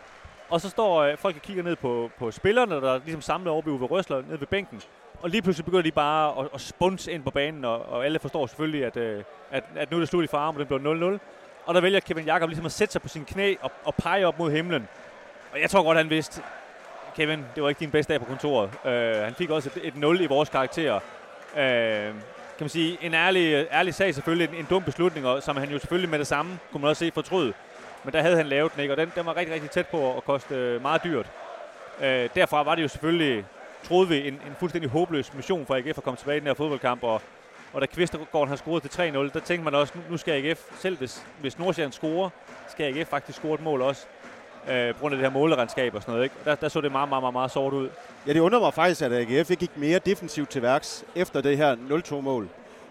Og 0.49 0.61
så 0.61 0.69
står 0.69 1.01
øh, 1.03 1.17
folk 1.17 1.35
og 1.35 1.41
kigger 1.41 1.63
ned 1.63 1.75
på, 1.75 2.11
på 2.19 2.31
spillerne, 2.31 2.75
der 2.75 2.93
er 2.93 2.99
ligesom 3.03 3.21
samlet 3.21 3.51
over 3.51 3.61
ved 3.61 3.73
Uwe 3.73 3.85
Røsler 3.85 4.21
nede 4.21 4.39
ved 4.39 4.47
bænken. 4.47 4.81
Og 5.21 5.29
lige 5.29 5.41
pludselig 5.41 5.65
begynder 5.65 5.83
de 5.83 5.91
bare 5.91 6.43
at, 6.43 6.49
at 6.53 6.61
spunse 6.61 7.11
ind 7.11 7.23
på 7.23 7.31
banen, 7.31 7.65
og, 7.65 7.89
og 7.89 8.05
alle 8.05 8.19
forstår 8.19 8.47
selvfølgelig, 8.47 8.85
at, 8.85 8.97
øh, 8.97 9.23
at, 9.51 9.63
at 9.75 9.91
nu 9.91 9.97
er 9.97 10.01
det 10.01 10.09
slut 10.09 10.23
i 10.23 10.27
farven, 10.27 10.61
og 10.61 10.69
den 10.69 10.79
bliver 10.79 11.15
0-0. 11.15 11.19
Og 11.65 11.73
der 11.73 11.81
vælger 11.81 11.99
Kevin 11.99 12.25
Jakob 12.25 12.49
ligesom 12.49 12.65
at 12.65 12.71
sætte 12.71 12.91
sig 12.91 13.01
på 13.01 13.07
sine 13.07 13.25
knæ 13.25 13.55
og, 13.61 13.71
og 13.83 13.95
pege 13.95 14.27
op 14.27 14.39
mod 14.39 14.51
himlen. 14.51 14.87
Og 15.51 15.61
jeg 15.61 15.69
tror 15.69 15.83
godt, 15.83 15.97
han 15.97 16.09
vidste, 16.09 16.41
Kevin, 17.15 17.45
det 17.55 17.63
var 17.63 17.69
ikke 17.69 17.79
din 17.79 17.91
bedste 17.91 18.13
dag 18.13 18.19
på 18.19 18.25
kontoret. 18.25 18.69
Øh, 18.85 19.15
han 19.15 19.33
fik 19.33 19.49
også 19.49 19.69
et, 19.75 19.87
et 19.87 19.95
0 19.95 20.21
i 20.21 20.25
vores 20.25 20.49
karakter. 20.49 20.95
Øh, 21.57 22.13
kan 22.57 22.59
man 22.59 22.69
sige, 22.69 22.97
en 23.01 23.13
ærlig, 23.13 23.67
ærlig 23.71 23.93
sag 23.93 24.13
selvfølgelig, 24.13 24.49
en, 24.49 24.55
en 24.55 24.67
dum 24.69 24.83
beslutning, 24.83 25.27
og, 25.27 25.43
som 25.43 25.57
han 25.57 25.69
jo 25.69 25.79
selvfølgelig 25.79 26.09
med 26.09 26.19
det 26.19 26.27
samme, 26.27 26.59
kunne 26.71 26.81
man 26.81 26.89
også 26.89 26.99
se, 27.05 27.11
fortrød. 27.13 27.53
Men 28.03 28.13
der 28.13 28.21
havde 28.21 28.37
han 28.37 28.45
lavet 28.45 28.73
den, 28.73 28.81
ikke? 28.81 28.93
og 28.93 28.97
den, 28.97 29.11
den 29.15 29.25
var 29.25 29.37
rigtig, 29.37 29.53
rigtig 29.53 29.69
tæt 29.69 29.87
på 29.87 30.17
at 30.17 30.23
koste 30.23 30.55
øh, 30.55 30.81
meget 30.81 31.03
dyrt. 31.03 31.31
Øh, 32.01 32.29
derfra 32.35 32.63
var 32.63 32.75
det 32.75 32.83
jo 32.83 32.87
selvfølgelig, 32.87 33.45
troede 33.83 34.09
vi, 34.09 34.27
en, 34.27 34.33
en 34.33 34.55
fuldstændig 34.59 34.89
håbløs 34.91 35.33
mission 35.33 35.65
for 35.65 35.75
AGF 35.75 35.97
at 35.97 36.03
komme 36.03 36.17
tilbage 36.17 36.37
i 36.37 36.39
den 36.39 36.47
her 36.47 36.53
fodboldkamp, 36.53 37.03
og, 37.03 37.21
og 37.73 37.81
da 37.81 37.85
Kvistergaard 37.85 38.47
han 38.47 38.57
scorede 38.57 38.87
til 38.87 39.11
3-0, 39.11 39.17
der 39.33 39.39
tænkte 39.39 39.63
man 39.63 39.75
også, 39.75 39.93
nu, 39.95 40.01
nu 40.09 40.17
skal 40.17 40.45
AGF, 40.45 40.61
selv 40.79 40.97
hvis, 40.97 41.25
hvis 41.41 41.59
Nordsjælland 41.59 41.93
scorer, 41.93 42.29
skal 42.67 42.97
AGF 42.97 43.09
faktisk 43.09 43.37
score 43.37 43.53
et 43.53 43.61
mål 43.61 43.81
også 43.81 44.05
øh, 44.69 44.93
på 44.93 44.99
grund 44.99 45.13
af 45.13 45.17
det 45.17 45.25
her 45.25 45.33
måleregnskab 45.33 45.95
og 45.95 46.01
sådan 46.01 46.11
noget. 46.11 46.23
Ikke? 46.23 46.35
Der, 46.45 46.55
der 46.55 46.69
så 46.69 46.81
det 46.81 46.91
meget, 46.91 47.09
meget, 47.09 47.23
meget, 47.23 47.33
meget 47.33 47.51
sort 47.51 47.73
ud. 47.73 47.89
Ja, 48.27 48.33
det 48.33 48.39
undrer 48.39 48.59
mig 48.59 48.73
faktisk, 48.73 49.01
at 49.01 49.13
AGF 49.13 49.49
ikke 49.49 49.59
gik 49.59 49.77
mere 49.77 49.99
defensivt 49.99 50.49
til 50.49 50.61
værks 50.61 51.05
efter 51.15 51.41
det 51.41 51.57
her 51.57 51.75
0-2-mål. 51.75 52.49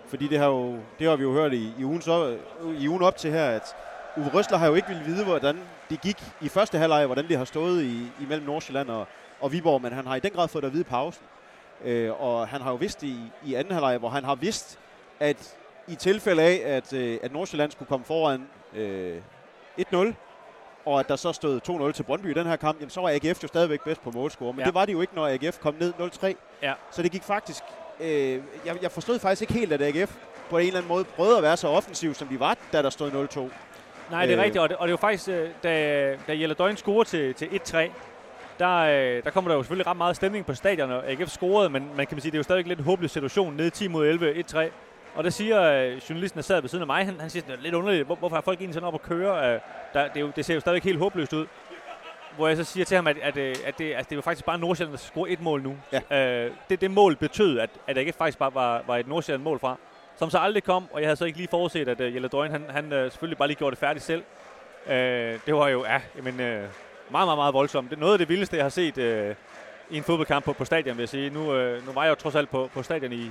Fordi 0.08 0.28
det 0.28 0.38
har, 0.38 0.46
jo, 0.46 0.76
det 0.98 1.08
har 1.08 1.16
vi 1.16 1.22
jo 1.22 1.32
hørt 1.32 1.52
i, 1.52 1.72
i, 1.78 1.84
ugen, 1.84 2.02
så, 2.02 2.36
i 2.78 2.88
ugen 2.88 3.02
op 3.02 3.16
til 3.16 3.30
her, 3.30 3.44
at 3.44 3.76
Uwe 4.16 4.30
Røsler 4.34 4.58
har 4.58 4.66
jo 4.66 4.74
ikke 4.74 4.88
ville 4.88 5.04
vide, 5.04 5.24
hvordan 5.24 5.58
det 5.90 6.00
gik 6.00 6.24
i 6.40 6.48
første 6.48 6.78
halvleg, 6.78 7.06
hvordan 7.06 7.28
det 7.28 7.38
har 7.38 7.44
stået 7.44 7.82
i, 7.82 8.06
imellem 8.22 8.46
Nordsjælland 8.46 8.90
og, 8.90 9.06
og 9.40 9.52
Viborg, 9.52 9.82
men 9.82 9.92
han 9.92 10.06
har 10.06 10.16
i 10.16 10.20
den 10.20 10.30
grad 10.30 10.48
fået 10.48 10.62
det 10.62 10.68
at 10.68 10.75
vide 10.75 10.84
pausen. 10.84 11.25
Øh, 11.84 12.22
og 12.22 12.48
han 12.48 12.60
har 12.60 12.70
jo 12.70 12.76
vidst 12.76 13.02
i, 13.02 13.16
i 13.44 13.54
anden 13.54 13.72
halvleg, 13.72 13.98
hvor 13.98 14.08
han 14.08 14.25
har 14.25 14.34
vidst, 14.34 14.78
at 15.20 15.56
i 15.88 15.94
tilfælde 15.94 16.42
af, 16.42 16.62
at, 16.64 16.92
øh, 16.92 17.18
at 17.22 17.32
Nordsjælland 17.32 17.70
skulle 17.70 17.88
komme 17.88 18.04
foran 18.04 18.48
øh, 18.75 19.20
1-0, 19.80 20.12
og 20.84 21.00
at 21.00 21.08
der 21.08 21.16
så 21.16 21.32
stod 21.32 21.60
2-0 21.88 21.92
til 21.92 22.02
Brøndby 22.02 22.30
i 22.30 22.34
den 22.34 22.46
her 22.46 22.56
kamp, 22.56 22.78
jamen 22.80 22.90
så 22.90 23.00
var 23.00 23.08
AGF 23.10 23.42
jo 23.42 23.48
stadigvæk 23.48 23.80
bedst 23.84 24.02
på 24.02 24.10
målscore. 24.10 24.52
Men 24.52 24.60
Ja. 24.60 24.64
det 24.66 24.74
var 24.74 24.84
det 24.84 24.92
jo 24.92 25.00
ikke, 25.00 25.14
når 25.14 25.28
AGF 25.28 25.58
kom 25.58 25.74
ned 25.80 25.92
0-3. 25.98 26.34
Ja. 26.62 26.72
Så 26.90 27.02
det 27.02 27.10
gik 27.12 27.22
faktisk... 27.22 27.62
Øh, 28.00 28.08
jeg, 28.66 28.82
jeg 28.82 28.90
forstod 28.90 29.18
faktisk 29.18 29.42
ikke 29.42 29.52
helt, 29.54 29.72
at 29.72 29.82
AGF 29.82 30.14
på 30.50 30.58
en 30.58 30.66
eller 30.66 30.78
anden 30.78 30.88
måde 30.88 31.04
prøvede 31.04 31.36
at 31.36 31.42
være 31.42 31.56
så 31.56 31.68
offensiv, 31.68 32.14
som 32.14 32.28
de 32.28 32.40
var, 32.40 32.56
da 32.72 32.82
der 32.82 32.90
stod 32.90 33.10
0-2. 33.10 33.40
Nej, 34.10 34.26
det 34.26 34.32
er 34.32 34.38
Øh. 34.38 34.44
rigtigt, 34.44 34.62
og 34.62 34.68
det, 34.68 34.76
og 34.76 34.88
det 34.88 34.92
var 34.92 34.96
faktisk, 34.98 35.28
øh, 35.28 35.48
da, 35.62 36.16
da 36.28 36.32
Jelle 36.38 36.54
Døgn 36.54 36.76
scorede 36.76 37.08
til, 37.08 37.34
til 37.34 37.46
1-3, 37.46 37.90
der, 38.58 38.76
øh, 38.78 39.24
der 39.24 39.30
kommer 39.30 39.50
der 39.50 39.56
jo 39.56 39.62
selvfølgelig 39.62 39.86
ret 39.86 39.96
meget 39.96 40.16
stemning 40.16 40.46
på 40.46 40.54
stadion, 40.54 40.90
og 40.90 41.10
AGF 41.10 41.28
scorede, 41.30 41.70
men 41.70 41.90
man 41.96 42.06
kan 42.06 42.20
sige, 42.20 42.30
det 42.30 42.36
er 42.36 42.38
jo 42.38 42.42
stadig 42.42 42.66
lidt 42.66 42.78
en 42.78 42.84
håbløs 42.84 43.10
situation, 43.10 43.54
nede 43.56 43.70
10 43.70 43.88
mod 43.88 44.06
11, 44.06 44.44
1-3. 44.54 44.58
Og 45.14 45.25
der 45.25 45.31
siger 45.31 45.62
øh, 45.62 46.00
journalisten, 46.11 46.38
der 46.38 46.42
sad 46.42 46.61
ved 46.61 46.69
siden 46.69 46.83
af 46.83 46.87
mig, 46.87 47.04
han, 47.04 47.21
han 47.21 47.31
siger, 47.31 47.42
det 47.42 47.54
er 47.54 47.61
lidt 47.61 47.75
underligt, 47.75 48.07
hvor, 48.07 48.14
hvorfor 48.14 48.37
har 48.37 48.42
folk 48.42 48.59
egentlig 48.59 48.75
sådan 48.75 48.87
op 48.87 48.95
at 48.95 49.02
køre? 49.02 49.54
Øh, 49.54 49.61
der, 49.95 50.09
det, 50.09 50.16
er 50.16 50.21
jo, 50.21 50.33
det 50.37 50.45
ser 50.45 50.54
jo 50.54 50.61
stadig 50.61 50.83
helt 50.83 50.99
håbløst 50.99 51.33
ud. 51.33 51.47
Hvor 52.37 52.49
jeg 52.49 52.57
så 52.57 52.64
siger 52.64 52.85
til 52.85 52.95
ham, 52.95 53.07
at, 53.07 53.16
at, 53.23 53.37
øh, 53.37 53.54
at, 53.64 53.78
det, 53.78 53.92
at 53.92 54.11
det 54.11 54.16
jo 54.16 54.21
faktisk 54.21 54.45
bare 54.45 54.59
Nordsjælland, 54.59 54.92
der 54.92 54.99
score 54.99 55.31
et 55.31 55.40
mål 55.40 55.62
nu. 55.62 55.76
Ja. 56.11 56.45
Øh, 56.47 56.50
det, 56.71 56.81
det 56.81 56.90
mål 56.90 57.16
betød, 57.16 57.59
at, 57.59 57.71
at 57.87 57.99
AGF 57.99 58.16
faktisk 58.16 58.38
bare 58.38 58.54
var, 58.54 58.83
var 58.87 58.97
et 58.97 59.09
Nordsjælland-mål 59.09 59.59
fra, 59.59 59.76
som 60.16 60.31
så 60.31 60.38
aldrig 60.38 60.64
kom, 60.64 60.88
og 60.92 61.00
jeg 61.00 61.09
havde 61.09 61.16
så 61.16 61.25
ikke 61.25 61.38
lige 61.38 61.49
forudset, 61.49 61.88
at 61.88 62.00
uh, 62.00 62.14
Jelle 62.14 62.28
Drøgen, 62.28 62.52
han, 62.52 62.64
han 62.71 62.85
uh, 62.85 62.99
selvfølgelig 62.99 63.38
bare 63.38 63.49
lige 63.49 63.59
gjorde 63.59 63.71
det 63.71 63.78
færdigt 63.78 64.04
selv. 64.04 64.23
Uh, 64.87 64.92
det 65.47 65.54
var 65.54 65.69
jo, 65.69 65.85
ja, 65.85 66.00
men 66.23 66.35
uh, 66.35 66.40
meget, 66.40 66.69
meget, 67.11 67.38
meget 67.38 67.54
voldsomt. 67.54 67.90
Det 67.90 67.97
er 67.97 68.00
noget 68.00 68.12
af 68.12 68.19
det 68.19 68.28
vildeste, 68.28 68.57
jeg 68.57 68.64
har 68.64 68.71
set 68.71 68.99
uh, 68.99 69.37
i 69.90 69.97
en 69.97 70.04
fodboldkamp 70.04 70.45
på, 70.45 70.52
på 70.52 70.64
stadion, 70.64 70.97
vil 70.97 71.02
jeg 71.02 71.09
sige. 71.09 71.31
Nu, 71.31 71.40
uh, 71.40 71.87
nu 71.87 71.92
var 71.92 72.02
jeg 72.02 72.11
jo 72.11 72.14
trods 72.14 72.35
alt 72.35 72.50
på, 72.50 72.71
på 72.75 72.83
stadion 72.83 73.12
i 73.12 73.31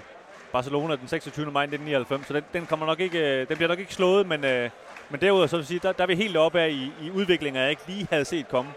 Barcelona 0.52 0.96
den 0.96 1.08
26. 1.08 1.52
maj 1.52 1.64
1999, 1.64 2.28
så 2.28 2.34
den, 2.34 2.44
den, 2.54 2.66
kommer 2.66 2.86
nok 2.86 3.00
ikke, 3.00 3.20
øh, 3.20 3.48
den 3.48 3.58
bliver 3.58 3.68
nok 3.68 3.80
ikke 3.80 3.94
slået, 3.94 4.28
men, 4.28 4.46
øh, 4.46 4.70
men 5.10 5.22
derudover 5.22 5.48
så 5.48 5.58
vil 5.58 5.66
sige, 5.66 5.80
der, 5.84 5.92
der 5.92 6.04
er 6.04 6.08
vi 6.08 6.16
helt 6.16 6.38
oppe 6.38 6.62
af 6.62 6.70
i, 6.70 6.92
i 7.02 7.12
udviklinger, 7.12 7.62
jeg 7.62 7.70
ikke 7.70 7.82
lige 7.88 8.08
havde 8.10 8.26
set 8.26 8.48
komme. 8.48 8.72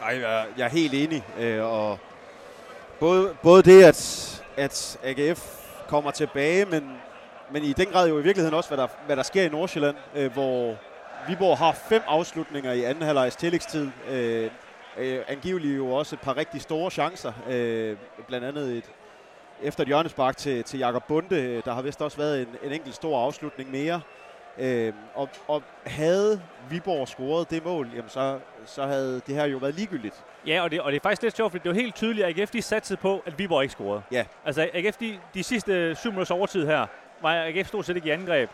Nej, 0.00 0.20
jeg, 0.20 0.46
jeg 0.58 0.64
er 0.64 0.68
helt 0.68 0.94
enig. 0.94 1.24
Øh, 1.40 1.64
og 1.64 1.98
både, 3.00 3.34
både 3.42 3.62
det, 3.62 3.84
at, 3.84 4.42
at 4.56 4.98
AGF 5.02 5.40
kommer 5.88 6.10
tilbage, 6.10 6.64
men, 6.64 6.92
men 7.50 7.64
i 7.64 7.72
den 7.72 7.86
grad 7.86 8.08
jo 8.08 8.18
i 8.18 8.22
virkeligheden 8.22 8.54
også, 8.54 8.70
hvad 8.70 8.78
der, 8.78 8.86
hvad 9.06 9.16
der 9.16 9.22
sker 9.22 9.42
i 9.42 9.48
Nordsjælland, 9.48 9.96
øh, 10.14 10.32
hvor 10.32 10.76
Viborg 11.28 11.58
har 11.58 11.72
fem 11.88 12.02
afslutninger 12.06 12.72
i 12.72 12.84
anden 12.84 13.04
halvlejs 13.04 13.36
tillægstid. 13.36 13.90
Øh, 14.10 14.50
øh, 14.98 15.20
angiveligt 15.28 15.76
jo 15.76 15.92
også 15.92 16.16
et 16.16 16.20
par 16.20 16.36
rigtig 16.36 16.60
store 16.60 16.90
chancer. 16.90 17.32
Øh, 17.48 17.96
blandt 18.26 18.46
andet 18.46 18.76
et, 18.76 18.84
efter 19.62 19.82
et 19.82 19.86
hjørnespark 19.86 20.36
til, 20.36 20.64
til 20.64 20.78
Jakob 20.78 21.04
Bunde. 21.04 21.62
Der 21.64 21.74
har 21.74 21.82
vist 21.82 22.02
også 22.02 22.16
været 22.16 22.40
en, 22.40 22.48
en 22.62 22.72
enkelt 22.72 22.94
stor 22.94 23.24
afslutning 23.24 23.70
mere. 23.70 24.00
Øh, 24.58 24.92
og, 25.14 25.28
og 25.48 25.62
havde 25.86 26.42
Viborg 26.70 27.08
scoret 27.08 27.50
det 27.50 27.64
mål, 27.64 27.90
jamen 27.94 28.08
så, 28.08 28.38
så 28.66 28.86
havde 28.86 29.20
det 29.26 29.34
her 29.34 29.44
jo 29.44 29.58
været 29.58 29.74
ligegyldigt. 29.74 30.24
Ja, 30.46 30.62
og 30.62 30.70
det, 30.70 30.80
og 30.80 30.92
det 30.92 30.96
er 30.96 31.02
faktisk 31.02 31.22
lidt 31.22 31.36
sjovt, 31.36 31.52
fordi 31.52 31.62
det 31.62 31.68
var 31.68 31.80
helt 31.80 31.94
tydeligt, 31.94 32.26
at 32.26 32.38
AGF 32.40 32.50
de 32.50 32.62
satte 32.62 32.96
på, 32.96 33.22
at 33.26 33.38
Viborg 33.38 33.62
ikke 33.62 33.72
scorede. 33.72 34.02
Ja. 34.12 34.24
Altså 34.44 34.68
AGF, 34.74 34.96
de, 34.96 35.18
de 35.34 35.42
sidste 35.42 35.94
syv 35.94 36.10
minutters 36.10 36.30
overtid 36.30 36.66
her, 36.66 36.86
var 37.22 37.44
AGF 37.44 37.68
stort 37.68 37.86
set 37.86 37.96
ikke 37.96 38.08
i 38.08 38.10
angreb. 38.10 38.50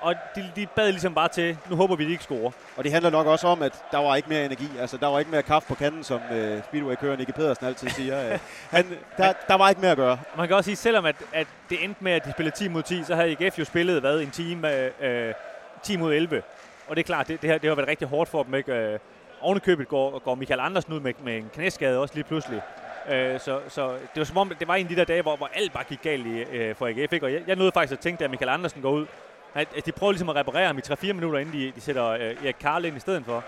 Og 0.00 0.14
de, 0.36 0.50
de 0.56 0.66
bad 0.66 0.90
ligesom 0.90 1.14
bare 1.14 1.28
til, 1.28 1.56
nu 1.70 1.76
håber 1.76 1.96
vi, 1.96 2.04
de 2.04 2.10
ikke 2.10 2.24
scorer. 2.24 2.50
Og 2.76 2.84
det 2.84 2.92
handler 2.92 3.10
nok 3.10 3.26
også 3.26 3.46
om, 3.46 3.62
at 3.62 3.84
der 3.92 3.98
var 3.98 4.16
ikke 4.16 4.28
mere 4.28 4.44
energi. 4.44 4.68
Altså, 4.80 4.96
der 4.96 5.06
var 5.06 5.18
ikke 5.18 5.30
mere 5.30 5.42
kaffe 5.42 5.68
på 5.68 5.74
kanden, 5.74 6.04
som 6.04 6.20
uh, 6.30 6.64
Speedway-kører 6.64 7.16
Nicky 7.16 7.30
Pedersen 7.30 7.66
altid 7.66 7.88
siger. 7.88 8.34
Uh, 8.34 8.40
han, 8.70 8.86
der, 9.16 9.32
der 9.48 9.54
var 9.54 9.68
ikke 9.68 9.80
mere 9.80 9.90
at 9.90 9.96
gøre. 9.96 10.18
Man 10.36 10.48
kan 10.48 10.56
også 10.56 10.68
sige, 10.68 10.76
selvom 10.76 11.04
at, 11.04 11.16
at 11.32 11.46
det 11.70 11.84
endte 11.84 12.04
med, 12.04 12.12
at 12.12 12.24
de 12.24 12.32
spillede 12.32 12.56
10 12.56 12.68
mod 12.68 12.82
10, 12.82 13.04
så 13.04 13.14
havde 13.14 13.36
AGF 13.40 13.58
jo 13.58 13.64
spillet 13.64 14.00
hvad, 14.00 14.20
en 14.20 14.30
time, 14.30 14.90
uh, 15.00 15.34
10 15.82 15.96
mod 15.96 16.14
11. 16.14 16.42
Og 16.88 16.96
det 16.96 17.02
er 17.02 17.06
klart, 17.06 17.28
det, 17.28 17.42
det, 17.42 17.50
her, 17.50 17.58
det 17.58 17.68
har 17.68 17.74
været 17.74 17.88
rigtig 17.88 18.08
hårdt 18.08 18.30
for 18.30 18.42
dem. 18.42 18.54
Ikke? 18.54 18.94
Uh, 18.94 19.00
ovenikøbet 19.40 19.88
går, 19.88 20.18
går 20.18 20.34
Michael 20.34 20.60
Andersen 20.60 20.92
ud 20.92 21.00
med, 21.00 21.14
med 21.24 21.36
en 21.36 21.50
knæskade 21.54 21.98
også 21.98 22.14
lige 22.14 22.24
pludselig. 22.24 22.62
Uh, 23.06 23.40
så, 23.40 23.60
så 23.68 23.88
det 23.92 24.16
var 24.16 24.24
som 24.24 24.36
om, 24.36 24.52
det 24.58 24.68
var 24.68 24.74
en 24.74 24.86
af 24.86 24.88
de 24.88 24.96
der 24.96 25.04
dage, 25.04 25.22
hvor, 25.22 25.36
hvor 25.36 25.50
alt 25.54 25.72
bare 25.72 25.84
gik 25.84 26.02
galt 26.02 26.26
i, 26.26 26.42
uh, 26.42 26.76
for 26.76 26.86
AGF. 26.86 27.12
Ikke? 27.12 27.26
Og 27.26 27.32
jeg, 27.32 27.42
jeg 27.46 27.56
nåede 27.56 27.72
faktisk 27.72 27.92
at 27.92 27.98
tænke, 27.98 28.24
at 28.24 28.30
Michael 28.30 28.48
Andersen 28.48 28.82
går 28.82 28.90
ud, 28.90 29.06
at, 29.54 29.86
de 29.86 29.92
prøver 29.92 30.12
ligesom 30.12 30.28
at 30.28 30.36
reparere 30.36 30.66
ham 30.66 30.78
i 30.78 30.80
3-4 30.80 31.12
minutter, 31.12 31.38
inden 31.38 31.54
de, 31.54 31.72
de 31.76 31.80
sætter 31.80 32.06
øh, 32.06 32.20
Erik 32.20 32.56
Karl 32.60 32.84
ind 32.84 32.96
i 32.96 33.00
stedet 33.00 33.24
for. 33.24 33.44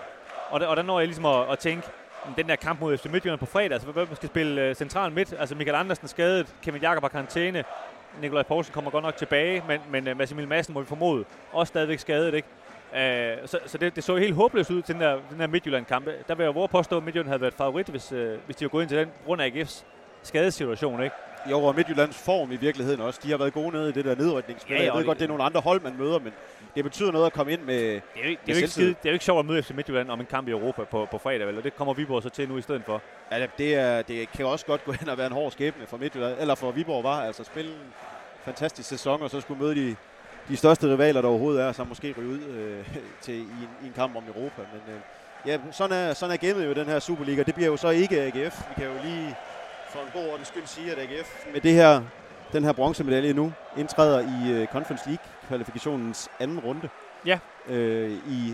Og, 0.49 0.59
der, 0.59 0.67
og 0.67 0.77
der 0.77 0.83
når 0.83 0.99
jeg 0.99 1.07
ligesom 1.07 1.25
at, 1.25 1.51
at 1.51 1.59
tænke, 1.59 1.87
den 2.37 2.49
der 2.49 2.55
kamp 2.55 2.79
mod 2.79 2.97
FC 2.97 3.05
Midtjylland 3.05 3.39
på 3.39 3.45
fredag, 3.45 3.71
altså 3.71 3.87
hvem 3.87 4.15
skal 4.15 4.29
spille 4.29 4.61
øh, 4.61 4.75
central 4.75 5.11
midt, 5.11 5.33
altså 5.39 5.55
Michael 5.55 5.75
Andersen 5.75 6.07
skadet, 6.07 6.55
Kevin 6.61 6.81
Jakob 6.81 7.03
har 7.03 7.09
karantæne, 7.09 7.63
Nikolaj 8.21 8.43
Poulsen 8.43 8.73
kommer 8.73 8.91
godt 8.91 9.03
nok 9.03 9.15
tilbage, 9.15 9.63
men, 9.67 9.81
men 9.91 10.07
øh, 10.07 10.17
Massimil 10.17 10.47
Madsen 10.47 10.73
må 10.73 10.79
vi 10.79 10.85
formode 10.85 11.25
også 11.51 11.71
stadigvæk 11.71 11.99
skadet, 11.99 12.33
ikke? 12.33 12.47
Øh, 12.95 13.47
så 13.47 13.59
så 13.65 13.77
det, 13.77 13.95
det 13.95 14.03
så 14.03 14.15
helt 14.15 14.35
håbløst 14.35 14.71
ud 14.71 14.81
til 14.81 14.95
den 14.95 15.01
der, 15.01 15.19
den 15.29 15.39
der 15.39 15.47
Midtjylland-kamp. 15.47 16.05
Der 16.27 16.35
vil 16.35 16.43
jeg 16.43 16.55
jo 16.55 16.65
påstå, 16.65 16.97
at 16.97 17.03
Midtjylland 17.03 17.27
havde 17.27 17.41
været 17.41 17.53
favorit, 17.53 17.87
hvis, 17.87 18.11
øh, 18.11 18.37
hvis 18.45 18.55
de 18.55 18.65
var 18.65 18.69
gået 18.69 18.81
ind 18.81 18.89
til 18.89 18.97
den 18.97 19.09
grund 19.25 19.41
af 19.41 19.49
AGF's 19.49 19.83
skadesituation, 20.23 21.03
ikke? 21.03 21.15
Jo, 21.49 21.63
og 21.63 21.75
Midtjyllands 21.75 22.17
form 22.17 22.51
i 22.51 22.55
virkeligheden 22.55 23.01
også. 23.01 23.19
De 23.23 23.29
har 23.31 23.37
været 23.37 23.53
gode 23.53 23.71
nede 23.71 23.89
i 23.89 23.91
det 23.91 24.05
der 24.05 24.15
nedrykningsspil. 24.15 24.75
Ja, 24.75 24.83
jeg 24.83 24.93
ved 24.93 25.05
godt, 25.05 25.17
det 25.17 25.23
er 25.23 25.27
nogle 25.27 25.43
andre 25.43 25.61
hold, 25.61 25.81
man 25.81 25.95
møder, 25.97 26.19
men 26.19 26.33
det 26.75 26.83
betyder 26.83 27.11
noget 27.11 27.25
at 27.25 27.33
komme 27.33 27.51
ind 27.51 27.61
med 27.61 27.75
Det 27.75 27.83
er 27.85 27.91
jo, 27.93 28.01
det 28.15 28.29
er 28.31 28.37
jo, 28.47 28.55
ikke, 28.55 28.67
skide, 28.67 28.87
det 28.87 28.95
er 29.03 29.09
jo 29.09 29.13
ikke 29.13 29.25
sjovt 29.25 29.39
at 29.39 29.45
møde 29.45 29.63
FC 29.63 29.71
Midtjylland 29.71 30.09
om 30.09 30.19
en 30.19 30.25
kamp 30.25 30.47
i 30.47 30.51
Europa 30.51 30.83
på, 30.83 31.07
på 31.11 31.17
fredag, 31.17 31.47
vel? 31.47 31.57
Og 31.57 31.63
det 31.63 31.75
kommer 31.75 31.93
Viborg 31.93 32.23
så 32.23 32.29
til 32.29 32.49
nu 32.49 32.57
i 32.57 32.61
stedet 32.61 32.83
for. 32.85 33.01
Ja, 33.31 33.47
det, 33.57 33.75
er, 33.75 34.01
det 34.01 34.31
kan 34.31 34.45
også 34.45 34.65
godt 34.65 34.85
gå 34.85 34.91
hen 34.91 35.09
og 35.09 35.17
være 35.17 35.27
en 35.27 35.33
hård 35.33 35.51
skæbne 35.51 35.87
for 35.87 35.97
Midtjylland, 35.97 36.35
eller 36.39 36.55
for 36.55 36.71
Viborg 36.71 37.03
var. 37.03 37.23
Altså 37.23 37.43
spille 37.43 37.71
en 37.71 37.93
fantastisk 38.43 38.89
sæson, 38.89 39.21
og 39.21 39.29
så 39.29 39.41
skulle 39.41 39.63
møde 39.63 39.75
de, 39.75 39.95
de 40.47 40.57
største 40.57 40.87
rivaler, 40.93 41.21
der 41.21 41.29
overhovedet 41.29 41.63
er, 41.63 41.71
som 41.71 41.87
måske 41.87 42.15
ryge 42.17 42.29
ud 42.29 42.39
øh, 42.39 42.97
til, 43.21 43.35
i, 43.35 43.39
en, 43.39 43.69
i 43.83 43.87
en 43.87 43.93
kamp 43.95 44.15
om 44.15 44.23
Europa. 44.27 44.61
Men 44.61 44.95
øh, 44.95 45.01
ja, 45.45 45.59
sådan 45.71 45.97
er, 45.97 46.13
sådan 46.13 46.33
er 46.33 46.47
gamet 46.47 46.65
jo 46.65 46.73
den 46.73 46.85
her 46.85 46.99
Superliga. 46.99 47.43
Det 47.43 47.55
bliver 47.55 47.69
jo 47.69 47.77
så 47.77 47.89
ikke 47.89 48.21
AGF. 48.21 48.61
Vi 48.69 48.73
kan 48.77 48.85
jo 48.85 48.93
lige 49.03 49.35
for 49.91 49.99
en 49.99 50.11
god 50.13 50.31
ordens 50.31 50.47
skyld 50.47 50.65
sige, 50.65 50.91
at 50.91 50.97
AGF 50.97 51.45
med 51.53 51.61
det 51.61 51.73
her, 51.73 52.01
den 52.53 52.63
her 52.63 52.73
bronzemedalje 52.73 53.33
nu 53.33 53.53
indtræder 53.77 54.19
i 54.19 54.61
uh, 54.61 54.67
Conference 54.67 55.09
League 55.09 55.25
kvalifikationens 55.47 56.29
anden 56.39 56.59
runde. 56.59 56.89
Ja. 57.25 57.39
Øh, 57.67 58.11
I 58.11 58.53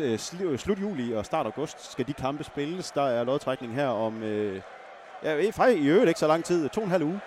uh, 0.00 0.56
slut 0.56 0.80
juli 0.80 1.12
og 1.12 1.26
start 1.26 1.46
august 1.46 1.92
skal 1.92 2.06
de 2.06 2.12
kampe 2.12 2.44
spilles. 2.44 2.90
Der 2.90 3.02
er 3.02 3.24
lodtrækning 3.24 3.74
her 3.74 3.88
om, 3.88 4.22
øh, 4.22 4.60
ja, 5.22 5.50
faktisk 5.50 5.84
i 5.84 5.88
øvrigt 5.88 6.08
ikke 6.08 6.20
så 6.20 6.26
lang 6.26 6.44
tid, 6.44 6.68
to 6.68 6.80
og 6.80 6.84
en 6.84 6.90
halv 6.90 7.04
uge 7.04 7.20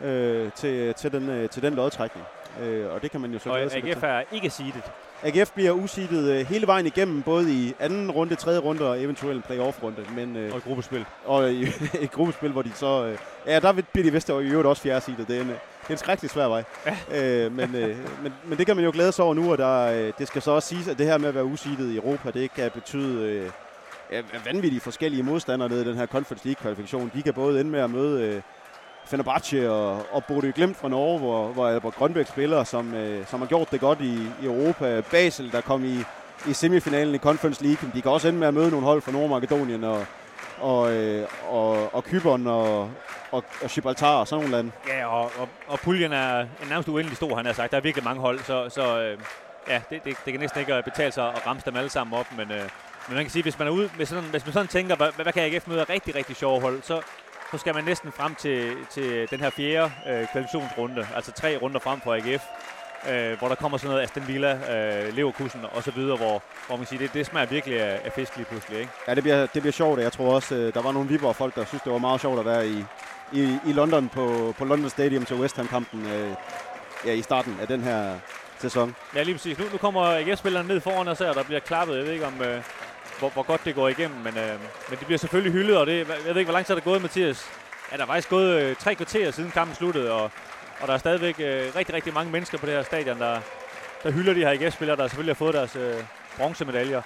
øh, 0.00 0.52
til, 0.52 0.94
til, 0.94 1.12
den, 1.12 1.28
øh, 1.28 1.48
til 1.48 1.62
den 1.62 1.74
lodtrækning. 1.74 2.26
Øh, 2.62 2.92
og 2.94 3.02
det 3.02 3.10
kan 3.10 3.20
man 3.20 3.32
jo 3.32 3.38
så 3.38 3.50
Og 3.50 3.60
AGF 3.60 4.02
er 4.02 4.22
ikke 4.32 4.50
seedet. 4.50 4.82
AGF 5.22 5.50
bliver 5.50 5.72
usidet 5.72 6.32
øh, 6.32 6.46
hele 6.46 6.66
vejen 6.66 6.86
igennem, 6.86 7.22
både 7.22 7.52
i 7.52 7.74
anden 7.80 8.10
runde, 8.10 8.34
tredje 8.34 8.58
runde 8.58 8.90
og 8.90 9.02
eventuelt 9.02 9.36
en 9.36 9.42
playoff-runde. 9.42 10.04
Men, 10.16 10.36
øh, 10.36 10.52
og 10.52 10.56
et 10.56 10.64
gruppespil. 10.64 11.04
Og 11.24 11.52
i, 11.52 11.62
et 12.04 12.12
gruppespil, 12.12 12.52
hvor 12.52 12.62
de 12.62 12.72
så... 12.74 13.04
Øh, 13.06 13.18
ja, 13.46 13.60
der 13.60 13.72
bliver 13.72 14.04
de 14.04 14.12
vist 14.12 14.28
i 14.28 14.32
øvrigt 14.32 14.66
også 14.66 14.82
fjerde 14.82 15.00
seedet. 15.00 15.28
Det 15.28 15.36
er 15.36 15.40
en, 15.40 15.48
det 15.48 15.56
er 15.88 15.90
en 15.90 15.98
skrækkelig 15.98 16.30
svær 16.30 16.48
vej. 16.48 16.64
Ja. 16.86 17.44
Øh, 17.44 17.52
men, 17.52 17.74
øh, 17.74 17.96
men, 18.22 18.34
men 18.44 18.58
det 18.58 18.66
kan 18.66 18.76
man 18.76 18.84
jo 18.84 18.90
glæde 18.94 19.12
sig 19.12 19.24
over 19.24 19.34
nu, 19.34 19.52
og 19.52 19.58
der, 19.58 19.86
øh, 19.86 20.12
det 20.18 20.28
skal 20.28 20.42
så 20.42 20.50
også 20.50 20.68
siges, 20.68 20.88
at 20.88 20.98
det 20.98 21.06
her 21.06 21.18
med 21.18 21.28
at 21.28 21.34
være 21.34 21.44
usidet 21.44 21.92
i 21.92 21.96
Europa, 21.96 22.30
det 22.30 22.52
kan 22.54 22.70
betyde... 22.70 23.30
Øh, 23.30 23.50
vanvittige 24.44 24.80
forskellige 24.80 25.22
modstandere 25.22 25.68
nede 25.68 25.82
i 25.82 25.88
den 25.88 25.96
her 25.96 26.06
Conference 26.06 26.46
League-kvalifikation. 26.46 27.10
De 27.14 27.22
kan 27.22 27.34
både 27.34 27.60
ende 27.60 27.70
med 27.70 27.80
at 27.80 27.90
møde... 27.90 28.22
Øh, 28.22 28.42
Fenerbahce 29.06 29.70
og, 29.70 30.06
og 30.12 30.24
Bodø 30.24 30.50
Glimt 30.54 30.76
fra 30.76 30.88
Norge, 30.88 31.18
hvor, 31.18 31.48
hvor 31.48 31.68
Albert 31.68 31.94
Grønbæk 31.94 32.26
spiller, 32.26 32.64
som, 32.64 32.94
øh, 32.94 33.26
som 33.26 33.40
har 33.40 33.46
gjort 33.46 33.70
det 33.70 33.80
godt 33.80 34.00
i, 34.00 34.14
i 34.42 34.46
Europa. 34.46 35.00
Basel, 35.10 35.52
der 35.52 35.60
kom 35.60 35.84
i, 35.84 35.98
i 36.50 36.52
semifinalen 36.52 37.14
i 37.14 37.18
Conference 37.18 37.64
League. 37.64 37.90
De 37.94 38.02
kan 38.02 38.10
også 38.10 38.28
ende 38.28 38.38
med 38.38 38.48
at 38.48 38.54
møde 38.54 38.70
nogle 38.70 38.86
hold 38.86 39.02
fra 39.02 39.12
Nordmakedonien 39.12 39.84
og, 39.84 40.06
og, 40.60 40.92
øh, 40.92 41.28
og, 41.48 41.94
og 41.94 42.04
Kyberen 42.04 42.46
og, 42.46 42.90
og, 43.30 43.44
og 43.62 43.70
Gibraltar 43.70 44.16
og 44.16 44.28
sådan 44.28 44.44
nogle 44.44 44.56
lande. 44.56 44.72
Ja, 44.88 45.06
og, 45.06 45.30
og, 45.38 45.48
og 45.66 45.78
puljen 45.78 46.12
er 46.12 46.46
nærmest 46.68 46.88
uendelig 46.88 47.16
stor, 47.16 47.36
han 47.36 47.46
har 47.46 47.52
sagt. 47.52 47.70
Der 47.70 47.76
er 47.76 47.80
virkelig 47.80 48.04
mange 48.04 48.20
hold, 48.20 48.38
så, 48.38 48.68
så 48.68 49.00
øh, 49.00 49.18
ja, 49.68 49.80
det, 49.90 50.04
det, 50.04 50.16
det 50.24 50.32
kan 50.32 50.40
næsten 50.40 50.60
ikke 50.60 50.82
betale 50.84 51.12
sig 51.12 51.28
at 51.28 51.46
ramse 51.46 51.66
dem 51.66 51.76
alle 51.76 51.90
sammen 51.90 52.18
op, 52.18 52.26
men, 52.36 52.50
øh, 52.50 52.68
men 53.08 53.14
man 53.14 53.24
kan 53.24 53.30
sige, 53.30 53.42
hvis 53.42 53.58
man 53.58 53.68
er 53.68 53.72
ude 53.72 53.90
med 53.98 54.06
sådan, 54.06 54.24
hvis 54.24 54.46
man 54.46 54.52
sådan 54.52 54.68
tænker, 54.68 54.96
hvad, 54.96 55.08
hvad 55.22 55.32
kan 55.32 55.42
AGF 55.42 55.66
møde 55.66 55.84
rigtig, 55.84 56.14
rigtig 56.14 56.36
sjove 56.36 56.60
hold, 56.60 56.82
så, 56.82 57.00
så 57.56 57.60
skal 57.60 57.74
man 57.74 57.84
næsten 57.84 58.12
frem 58.12 58.34
til, 58.34 58.76
til 58.90 59.30
den 59.30 59.40
her 59.40 59.50
fjerde 59.50 59.92
øh, 60.08 60.26
kvalifikationsrunde, 60.32 61.06
altså 61.14 61.32
tre 61.32 61.56
runder 61.56 61.80
frem 61.80 62.00
for 62.00 62.14
AGF, 62.14 62.44
øh, 63.10 63.38
hvor 63.38 63.48
der 63.48 63.54
kommer 63.54 63.78
sådan 63.78 63.90
noget 63.90 64.02
Aston 64.02 64.28
Villa, 64.28 64.52
øh, 64.52 65.16
Leverkusen 65.16 65.60
og 65.72 65.82
så 65.82 65.90
videre, 65.90 66.16
hvor, 66.16 66.42
hvor 66.66 66.76
man 66.76 66.86
siger, 66.86 67.00
det, 67.00 67.14
det 67.14 67.26
smager 67.26 67.46
virkelig 67.46 67.80
af, 67.80 68.00
af 68.04 68.12
fisk 68.12 68.36
lige 68.36 68.46
pludselig. 68.46 68.78
Ikke? 68.78 68.90
Ja, 69.08 69.14
det 69.14 69.22
bliver, 69.22 69.46
det 69.46 69.62
bliver 69.62 69.72
sjovt, 69.72 70.00
jeg 70.00 70.12
tror 70.12 70.34
også, 70.34 70.54
øh, 70.54 70.74
der 70.74 70.82
var 70.82 70.92
nogle 70.92 71.08
Viborg-folk, 71.08 71.54
der 71.54 71.64
synes, 71.64 71.82
det 71.82 71.92
var 71.92 71.98
meget 71.98 72.20
sjovt 72.20 72.38
at 72.38 72.44
være 72.44 72.68
i, 72.68 72.84
i, 73.32 73.58
i 73.66 73.72
London 73.72 74.08
på, 74.08 74.54
på 74.58 74.64
London 74.64 74.90
Stadium 74.90 75.24
til 75.24 75.36
West 75.36 75.56
Ham-kampen 75.56 76.06
øh, 76.06 76.30
ja, 77.06 77.12
i 77.12 77.22
starten 77.22 77.56
af 77.60 77.66
den 77.66 77.82
her 77.82 78.18
sæson. 78.58 78.94
Ja, 79.14 79.22
lige 79.22 79.34
præcis. 79.34 79.58
Nu, 79.58 79.64
nu 79.72 79.78
kommer 79.78 80.02
AGF-spillerne 80.02 80.68
ned 80.68 80.80
foran 80.80 81.08
os 81.08 81.18
her, 81.18 81.28
og 81.28 81.34
der 81.34 81.42
bliver 81.42 81.60
klappet. 81.60 81.96
Jeg 81.96 82.04
ved 82.04 82.12
ikke, 82.12 82.26
om, 82.26 82.42
øh, 82.42 82.62
hvor, 83.18 83.28
hvor 83.28 83.42
godt 83.42 83.64
det 83.64 83.74
går 83.74 83.88
igennem. 83.88 84.18
Men, 84.18 84.38
øh, 84.38 84.60
men 84.88 84.98
det 84.98 85.06
bliver 85.06 85.18
selvfølgelig 85.18 85.52
hyldet, 85.52 85.76
og 85.76 85.86
det, 85.86 85.98
jeg 85.98 86.06
ved 86.08 86.36
ikke, 86.36 86.44
hvor 86.44 86.52
lang 86.52 86.66
tid 86.66 86.74
er 86.74 86.78
der 86.78 86.84
gået, 86.84 87.02
Mathias? 87.02 87.50
Ja, 87.92 87.96
der 87.96 88.02
er 88.02 88.06
faktisk 88.06 88.28
gået 88.28 88.62
øh, 88.62 88.76
tre 88.76 88.94
kvarter 88.94 89.30
siden 89.30 89.50
kampen 89.50 89.76
sluttede, 89.76 90.12
og, 90.12 90.30
og 90.80 90.88
der 90.88 90.94
er 90.94 90.98
stadigvæk 90.98 91.40
øh, 91.40 91.76
rigtig, 91.76 91.94
rigtig 91.94 92.14
mange 92.14 92.32
mennesker 92.32 92.58
på 92.58 92.66
det 92.66 92.74
her 92.74 92.82
stadion, 92.82 93.18
der, 93.18 93.40
der 94.02 94.10
hylder 94.10 94.34
de 94.34 94.40
her 94.40 94.50
IGF-spillere, 94.50 94.96
der 94.96 95.08
selvfølgelig 95.08 95.34
har 95.34 95.44
fået 95.44 95.54
deres 95.54 95.76
øh, 95.76 96.02
bronzemedaljer. 96.36 97.02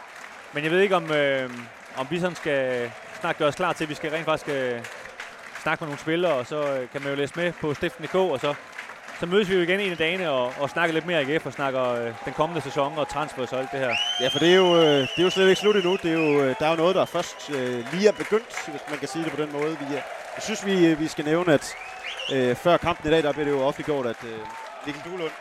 Men 0.53 0.65
jeg 0.65 0.73
ved 0.73 0.81
ikke, 0.81 0.97
om, 0.97 1.13
øh, 1.13 1.51
om 1.97 2.07
vi 2.11 2.21
sådan 2.21 2.37
skal 2.37 2.91
snart 3.21 3.39
gøre 3.39 3.49
os 3.49 3.55
klar 3.55 3.73
til, 3.73 3.85
at 3.85 3.91
vi 3.91 3.95
skal 3.95 4.11
rent 4.11 4.25
faktisk 4.25 4.49
øh, 4.49 4.85
snakke 5.63 5.85
med 5.85 5.89
nogle 5.89 6.01
spillere, 6.01 6.33
og 6.35 6.47
så 6.47 6.77
øh, 6.77 6.89
kan 6.89 7.03
man 7.03 7.11
jo 7.11 7.17
læse 7.17 7.35
med 7.37 7.53
på 7.61 7.75
stiften.dk, 7.75 8.15
og 8.15 8.41
så 8.41 8.55
så 9.21 9.27
mødes 9.27 9.49
vi 9.51 9.55
jo 9.55 9.61
igen 9.61 9.81
en 9.81 9.91
af 9.91 9.97
dagene 9.97 10.31
og, 10.31 10.53
og 10.59 10.71
snakker 10.71 10.95
lidt 10.95 11.07
mere 11.07 11.21
AGF 11.21 11.47
og 11.47 11.53
snakker 11.53 11.83
øh, 11.93 12.13
den 12.25 12.33
kommende 12.33 12.63
sæson 12.63 12.99
og 12.99 13.09
transfers 13.09 13.53
og 13.53 13.59
alt 13.59 13.73
det 13.73 13.81
her. 13.81 13.95
Ja, 14.21 14.29
for 14.29 14.39
det 14.39 14.51
er 14.53 14.57
jo, 14.57 14.77
øh, 14.77 15.01
det 15.01 15.19
er 15.19 15.23
jo 15.23 15.31
slet 15.31 15.49
ikke 15.49 15.61
slut 15.61 15.77
endnu. 15.77 15.97
Det 16.03 16.11
er 16.11 16.19
jo, 16.19 16.43
øh, 16.43 16.55
der 16.59 16.67
er 16.67 16.71
jo 16.71 16.77
noget, 16.77 16.95
der 16.95 17.05
først 17.05 17.51
øh, 17.51 17.93
lige 17.93 18.09
er 18.09 18.13
begyndt, 18.13 18.69
hvis 18.71 18.81
man 18.91 18.99
kan 18.99 19.09
sige 19.09 19.25
det 19.25 19.33
på 19.33 19.43
den 19.43 19.53
måde. 19.53 19.79
Vi, 19.81 19.85
øh, 19.85 20.03
jeg 20.37 20.43
synes, 20.43 20.67
vi, 20.67 20.87
øh, 20.87 21.01
vi 21.01 21.09
skal 21.09 21.25
nævne, 21.25 21.53
at 21.53 21.75
øh, 22.33 22.57
før 22.57 22.77
kampen 22.77 23.09
i 23.09 23.11
dag, 23.11 23.23
der 23.23 23.33
blev 23.33 23.45
det 23.47 23.53
jo 23.53 23.63
offentliggjort, 23.63 24.07
at 24.07 24.25
øh, 24.25 24.39
Mikkel 24.87 25.03
Duhlund 25.05 25.33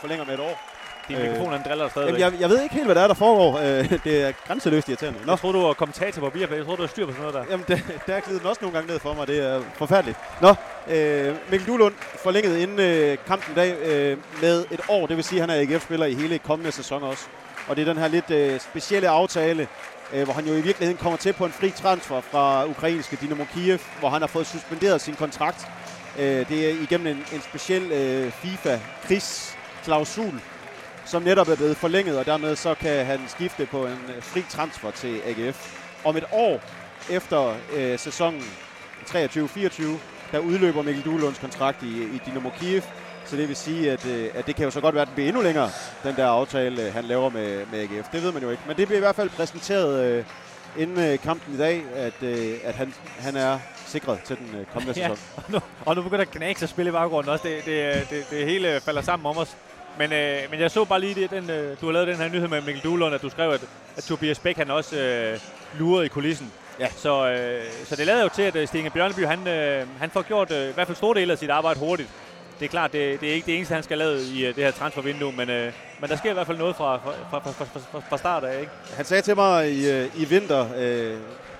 forlænger 0.00 0.24
med 0.24 0.34
et 0.34 0.40
år. 0.40 0.71
Din 1.12 1.20
øh, 1.20 1.30
mikrofon, 1.30 1.52
den 1.52 1.62
driller 1.68 1.88
stadigvæk. 1.88 2.20
Jamen, 2.20 2.34
jeg, 2.34 2.40
jeg 2.40 2.50
ved 2.50 2.62
ikke 2.62 2.74
helt, 2.74 2.86
hvad 2.86 2.94
der 2.94 3.00
er, 3.00 3.06
der 3.06 3.14
foregår. 3.14 3.58
Øh, 3.58 3.90
det 4.06 4.22
er 4.22 4.32
grænseløst 4.46 4.88
irriterende. 4.88 5.18
Nå. 5.26 5.32
Jeg 5.32 5.38
tror 5.38 5.52
du 5.52 5.60
var 5.60 5.72
kommentator 5.72 6.20
på 6.20 6.30
Viaplay. 6.34 6.58
Jeg 6.58 6.66
tror 6.66 6.76
du 6.76 6.82
har 6.82 6.88
styr 6.88 7.06
på 7.06 7.12
sådan 7.12 7.22
noget 7.22 7.34
der. 7.34 7.44
Jamen, 7.50 7.64
det, 7.68 7.82
der 8.06 8.14
er 8.14 8.20
glidet 8.20 8.46
også 8.46 8.58
nogle 8.62 8.78
gange 8.78 8.92
ned 8.92 9.00
for 9.00 9.14
mig. 9.14 9.26
Det 9.26 9.38
er 9.38 9.60
forfærdeligt. 9.74 10.18
Nå, 10.40 10.54
øh, 10.88 11.34
Mikkel 11.50 11.68
Duhlund 11.68 11.94
forlænget 12.22 12.58
inden 12.58 12.80
øh, 12.80 13.18
kampen 13.26 13.52
i 13.52 13.54
dag 13.54 13.78
øh, 13.78 14.16
med 14.42 14.64
et 14.70 14.80
år. 14.88 15.06
Det 15.06 15.16
vil 15.16 15.24
sige, 15.24 15.42
at 15.42 15.50
han 15.50 15.58
er 15.58 15.60
AGF-spiller 15.60 16.06
i 16.06 16.14
hele 16.14 16.38
kommende 16.38 16.72
sæson 16.72 17.02
også. 17.02 17.24
Og 17.68 17.76
det 17.76 17.88
er 17.88 17.92
den 17.92 18.02
her 18.02 18.08
lidt 18.08 18.30
øh, 18.30 18.60
specielle 18.60 19.08
aftale, 19.08 19.68
øh, 20.12 20.24
hvor 20.24 20.32
han 20.32 20.46
jo 20.46 20.52
i 20.52 20.60
virkeligheden 20.60 20.98
kommer 21.02 21.16
til 21.16 21.32
på 21.32 21.44
en 21.44 21.52
fri 21.52 21.70
transfer 21.70 22.20
fra 22.20 22.66
ukrainske 22.66 23.18
Dynamo 23.22 23.44
Kiev, 23.54 23.78
hvor 24.00 24.08
han 24.08 24.20
har 24.20 24.28
fået 24.28 24.46
suspenderet 24.46 25.00
sin 25.00 25.14
kontrakt. 25.14 25.68
Øh, 26.18 26.48
det 26.48 26.70
er 26.70 26.82
igennem 26.82 27.06
en, 27.06 27.24
en 27.32 27.40
speciel 27.40 27.92
øh, 27.92 28.32
FIFA-krigsklausul, 28.32 30.40
som 31.04 31.22
netop 31.22 31.48
er 31.48 31.56
blevet 31.56 31.76
forlænget, 31.76 32.18
og 32.18 32.26
dermed 32.26 32.56
så 32.56 32.74
kan 32.74 33.06
han 33.06 33.20
skifte 33.28 33.66
på 33.66 33.86
en 33.86 33.98
øh, 34.16 34.22
fri 34.22 34.42
transfer 34.50 34.90
til 34.90 35.20
AGF. 35.26 35.78
Om 36.04 36.16
et 36.16 36.24
år 36.32 36.60
efter 37.10 37.54
øh, 37.74 37.98
sæsonen 37.98 38.40
23-24, 39.06 39.82
der 40.32 40.38
udløber 40.38 40.82
Mikkel 40.82 41.04
Duhlunds 41.04 41.38
kontrakt 41.38 41.82
i, 41.82 42.02
i 42.02 42.20
Dynamo 42.26 42.50
Kiev, 42.60 42.82
så 43.24 43.36
det 43.36 43.48
vil 43.48 43.56
sige, 43.56 43.92
at, 43.92 44.06
øh, 44.06 44.28
at 44.34 44.46
det 44.46 44.56
kan 44.56 44.64
jo 44.64 44.70
så 44.70 44.80
godt 44.80 44.94
være, 44.94 45.02
at 45.02 45.08
den 45.08 45.14
bliver 45.14 45.28
endnu 45.28 45.42
længere, 45.42 45.70
den 46.04 46.16
der 46.16 46.26
aftale, 46.26 46.82
øh, 46.86 46.92
han 46.94 47.04
laver 47.04 47.30
med, 47.30 47.66
med 47.72 47.80
AGF. 47.80 48.08
Det 48.12 48.22
ved 48.22 48.32
man 48.32 48.42
jo 48.42 48.50
ikke. 48.50 48.62
Men 48.66 48.76
det 48.76 48.86
bliver 48.86 48.98
i 48.98 49.00
hvert 49.00 49.16
fald 49.16 49.30
præsenteret 49.30 50.04
øh, 50.04 50.24
inden 50.78 50.98
øh, 51.12 51.18
kampen 51.18 51.54
i 51.54 51.58
dag, 51.58 51.82
at, 51.96 52.22
øh, 52.22 52.54
at 52.64 52.74
han, 52.74 52.94
han 53.18 53.36
er 53.36 53.58
sikret 53.86 54.20
til 54.24 54.36
den 54.36 54.60
øh, 54.60 54.66
kommende 54.72 54.94
Ja. 55.00 55.08
sæson. 55.08 55.18
Og 55.36 55.42
nu, 55.48 55.58
og 55.86 55.96
nu 55.96 56.02
begynder 56.02 56.24
Gnags 56.24 56.62
at 56.62 56.68
spille 56.68 56.88
i 56.88 56.92
baggrunden 56.92 57.32
også. 57.32 57.48
Det, 57.48 57.64
det, 57.64 58.06
det, 58.10 58.30
det 58.30 58.46
hele 58.46 58.80
falder 58.80 59.02
sammen 59.02 59.26
om 59.26 59.38
os. 59.38 59.56
Men, 59.98 60.12
øh, 60.12 60.38
men 60.50 60.60
jeg 60.60 60.70
så 60.70 60.84
bare 60.84 61.00
lige 61.00 61.14
det, 61.14 61.30
den, 61.30 61.50
øh, 61.50 61.76
du 61.80 61.86
har 61.86 61.92
lavet 61.92 62.08
den 62.08 62.16
her 62.16 62.28
nyhed 62.28 62.48
med 62.48 62.60
Mikkel 62.60 62.82
Duhlund, 62.82 63.14
at 63.14 63.22
du 63.22 63.30
skrev, 63.30 63.50
at, 63.50 63.60
at 63.96 64.04
Tobias 64.04 64.38
Bæk 64.38 64.56
han 64.56 64.70
også 64.70 64.96
øh, 64.96 65.38
lurede 65.78 66.06
i 66.06 66.08
kulissen. 66.08 66.52
Ja. 66.80 66.88
Så, 66.96 67.28
øh, 67.28 67.64
så 67.84 67.96
det 67.96 68.06
lader 68.06 68.22
jo 68.22 68.28
til, 68.28 68.42
at 68.42 68.56
øh, 68.56 68.68
Stine 68.68 68.90
Bjørneby, 68.90 69.26
han, 69.26 69.48
øh, 69.48 69.86
han 69.98 70.10
får 70.10 70.22
gjort 70.22 70.50
øh, 70.50 70.70
i 70.70 70.72
hvert 70.72 70.86
fald 70.86 70.96
store 70.96 71.20
dele 71.20 71.32
af 71.32 71.38
sit 71.38 71.50
arbejde 71.50 71.80
hurtigt. 71.80 72.08
Det 72.60 72.64
er 72.64 72.70
klart, 72.70 72.92
det, 72.92 73.20
det 73.20 73.30
er 73.30 73.34
ikke 73.34 73.46
det 73.46 73.56
eneste, 73.56 73.74
han 73.74 73.82
skal 73.82 73.98
lave 73.98 74.18
i 74.34 74.46
øh, 74.46 74.54
det 74.54 74.64
her 74.64 74.70
transfervindue, 74.70 75.32
men, 75.32 75.50
øh, 75.50 75.72
men 76.00 76.10
der 76.10 76.16
sker 76.16 76.30
i 76.30 76.34
hvert 76.34 76.46
fald 76.46 76.58
noget 76.58 76.76
fra, 76.76 76.96
fra, 76.96 77.12
fra, 77.30 77.38
fra, 77.38 77.64
fra, 77.92 78.00
fra, 78.08 78.18
start 78.18 78.44
af, 78.44 78.60
ikke? 78.60 78.72
Han 78.96 79.04
sagde 79.04 79.22
til 79.22 79.36
mig 79.36 79.72
i, 79.72 79.90
øh, 79.90 80.08
i 80.16 80.24
vinter, 80.24 80.66
øh, 80.76 81.16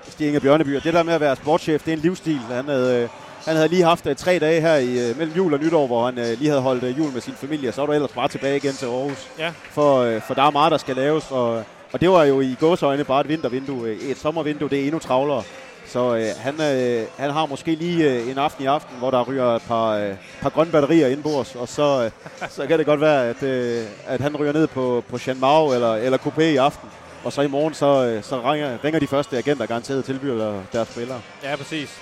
Stig 0.09 0.27
Inge 0.27 0.41
Bjørneby, 0.41 0.77
at 0.77 0.85
det 0.85 0.95
der 0.95 1.03
med 1.03 1.15
at 1.15 1.21
være 1.21 1.37
sportschef, 1.37 1.83
det 1.83 1.93
er 1.93 1.97
en 1.97 2.03
livsstil. 2.03 2.39
Han 2.39 2.65
havde, 2.65 3.03
øh, 3.03 3.09
han 3.45 3.57
havde 3.57 3.69
lige 3.69 3.83
haft 3.85 4.07
øh, 4.07 4.17
tre 4.17 4.39
dage 4.39 4.61
her 4.61 4.77
i, 4.77 5.11
øh, 5.11 5.19
mellem 5.19 5.37
jul 5.37 5.55
og 5.55 5.61
nytår, 5.61 5.87
hvor 5.87 6.05
han 6.05 6.19
øh, 6.19 6.39
lige 6.39 6.49
havde 6.49 6.61
holdt 6.61 6.85
øh, 6.85 6.99
jul 6.99 7.13
med 7.13 7.21
sin 7.21 7.35
familie, 7.35 7.69
og 7.69 7.75
så 7.75 7.81
var 7.81 7.87
du 7.87 7.93
ellers 7.93 8.13
bare 8.13 8.29
tilbage 8.29 8.57
igen 8.57 8.73
til 8.73 8.87
Aarhus. 8.87 9.29
Ja. 9.39 9.53
For, 9.71 9.99
øh, 9.99 10.21
for 10.21 10.35
der 10.35 10.43
er 10.43 10.51
meget, 10.51 10.73
der 10.73 10.79
skal 10.79 10.97
laves, 10.97 11.31
og, 11.31 11.65
og 11.93 12.01
det 12.01 12.11
var 12.11 12.25
jo 12.25 12.41
i 12.41 12.57
gåsøjne 12.61 13.05
bare 13.05 13.21
et 13.21 13.29
vintervindue. 13.29 13.95
Et 13.95 14.19
sommervindue, 14.19 14.69
det 14.69 14.81
er 14.81 14.85
endnu 14.85 14.99
travlere. 14.99 15.43
Så 15.87 16.17
øh, 16.17 16.27
han, 16.39 16.61
øh, 16.61 17.07
han 17.19 17.31
har 17.31 17.47
måske 17.47 17.75
lige 17.75 18.11
øh, 18.11 18.31
en 18.31 18.39
aften 18.39 18.65
i 18.65 18.67
aften, 18.67 18.97
hvor 18.99 19.11
der 19.11 19.23
ryger 19.23 19.57
et 19.57 19.63
par, 19.63 19.97
øh, 19.97 20.11
par 20.41 20.51
grønne 20.51 20.73
batterier 20.73 21.09
indbords, 21.09 21.55
og 21.55 21.69
så, 21.69 22.05
øh, 22.05 22.11
så 22.51 22.67
kan 22.67 22.79
det 22.79 22.87
godt 22.87 23.01
være, 23.01 23.29
at, 23.29 23.43
øh, 23.43 23.85
at 24.07 24.21
han 24.21 24.37
ryger 24.37 24.53
ned 24.53 24.67
på, 24.67 25.05
på 25.09 25.19
Jean 25.27 25.41
Mau 25.41 25.73
eller, 25.73 25.95
eller 25.95 26.19
Coupé 26.19 26.43
i 26.43 26.57
aften. 26.57 26.89
Og 27.25 27.33
så 27.33 27.43
i 27.43 27.47
morgen, 27.47 27.75
så, 27.75 28.05
øh, 28.05 28.23
så 28.23 28.53
ringer, 28.53 28.79
ringer 28.85 29.01
de 29.01 29.07
første 29.07 29.39
agenter 29.39 29.67
garanteret 29.67 30.05
tilbyder 30.05 30.55
deres 30.73 30.89
spillere. 30.89 31.21
Ja, 31.45 31.57
præcis. 31.57 32.01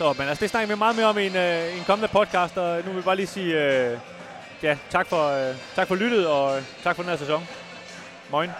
Så, 0.00 0.14
men 0.18 0.28
altså, 0.28 0.42
det 0.42 0.50
snakker 0.50 0.68
vi 0.68 0.78
meget 0.78 0.96
mere 0.96 1.06
om 1.06 1.18
i 1.18 1.26
en, 1.26 1.36
øh, 1.36 1.78
en 1.78 1.84
kommende 1.84 2.08
podcast, 2.08 2.56
og 2.56 2.76
nu 2.76 2.90
vil 2.90 2.96
vi 2.96 3.02
bare 3.02 3.16
lige 3.16 3.26
sige 3.26 3.54
øh, 3.54 3.98
ja, 4.62 4.76
tak 4.90 5.06
for, 5.06 5.28
øh, 5.28 5.56
tak 5.76 5.88
for 5.88 5.94
lyttet, 5.94 6.26
og 6.26 6.56
øh, 6.56 6.62
tak 6.82 6.96
for 6.96 7.02
den 7.02 7.10
her 7.10 7.18
sæson. 7.18 7.48
Moin. 8.30 8.50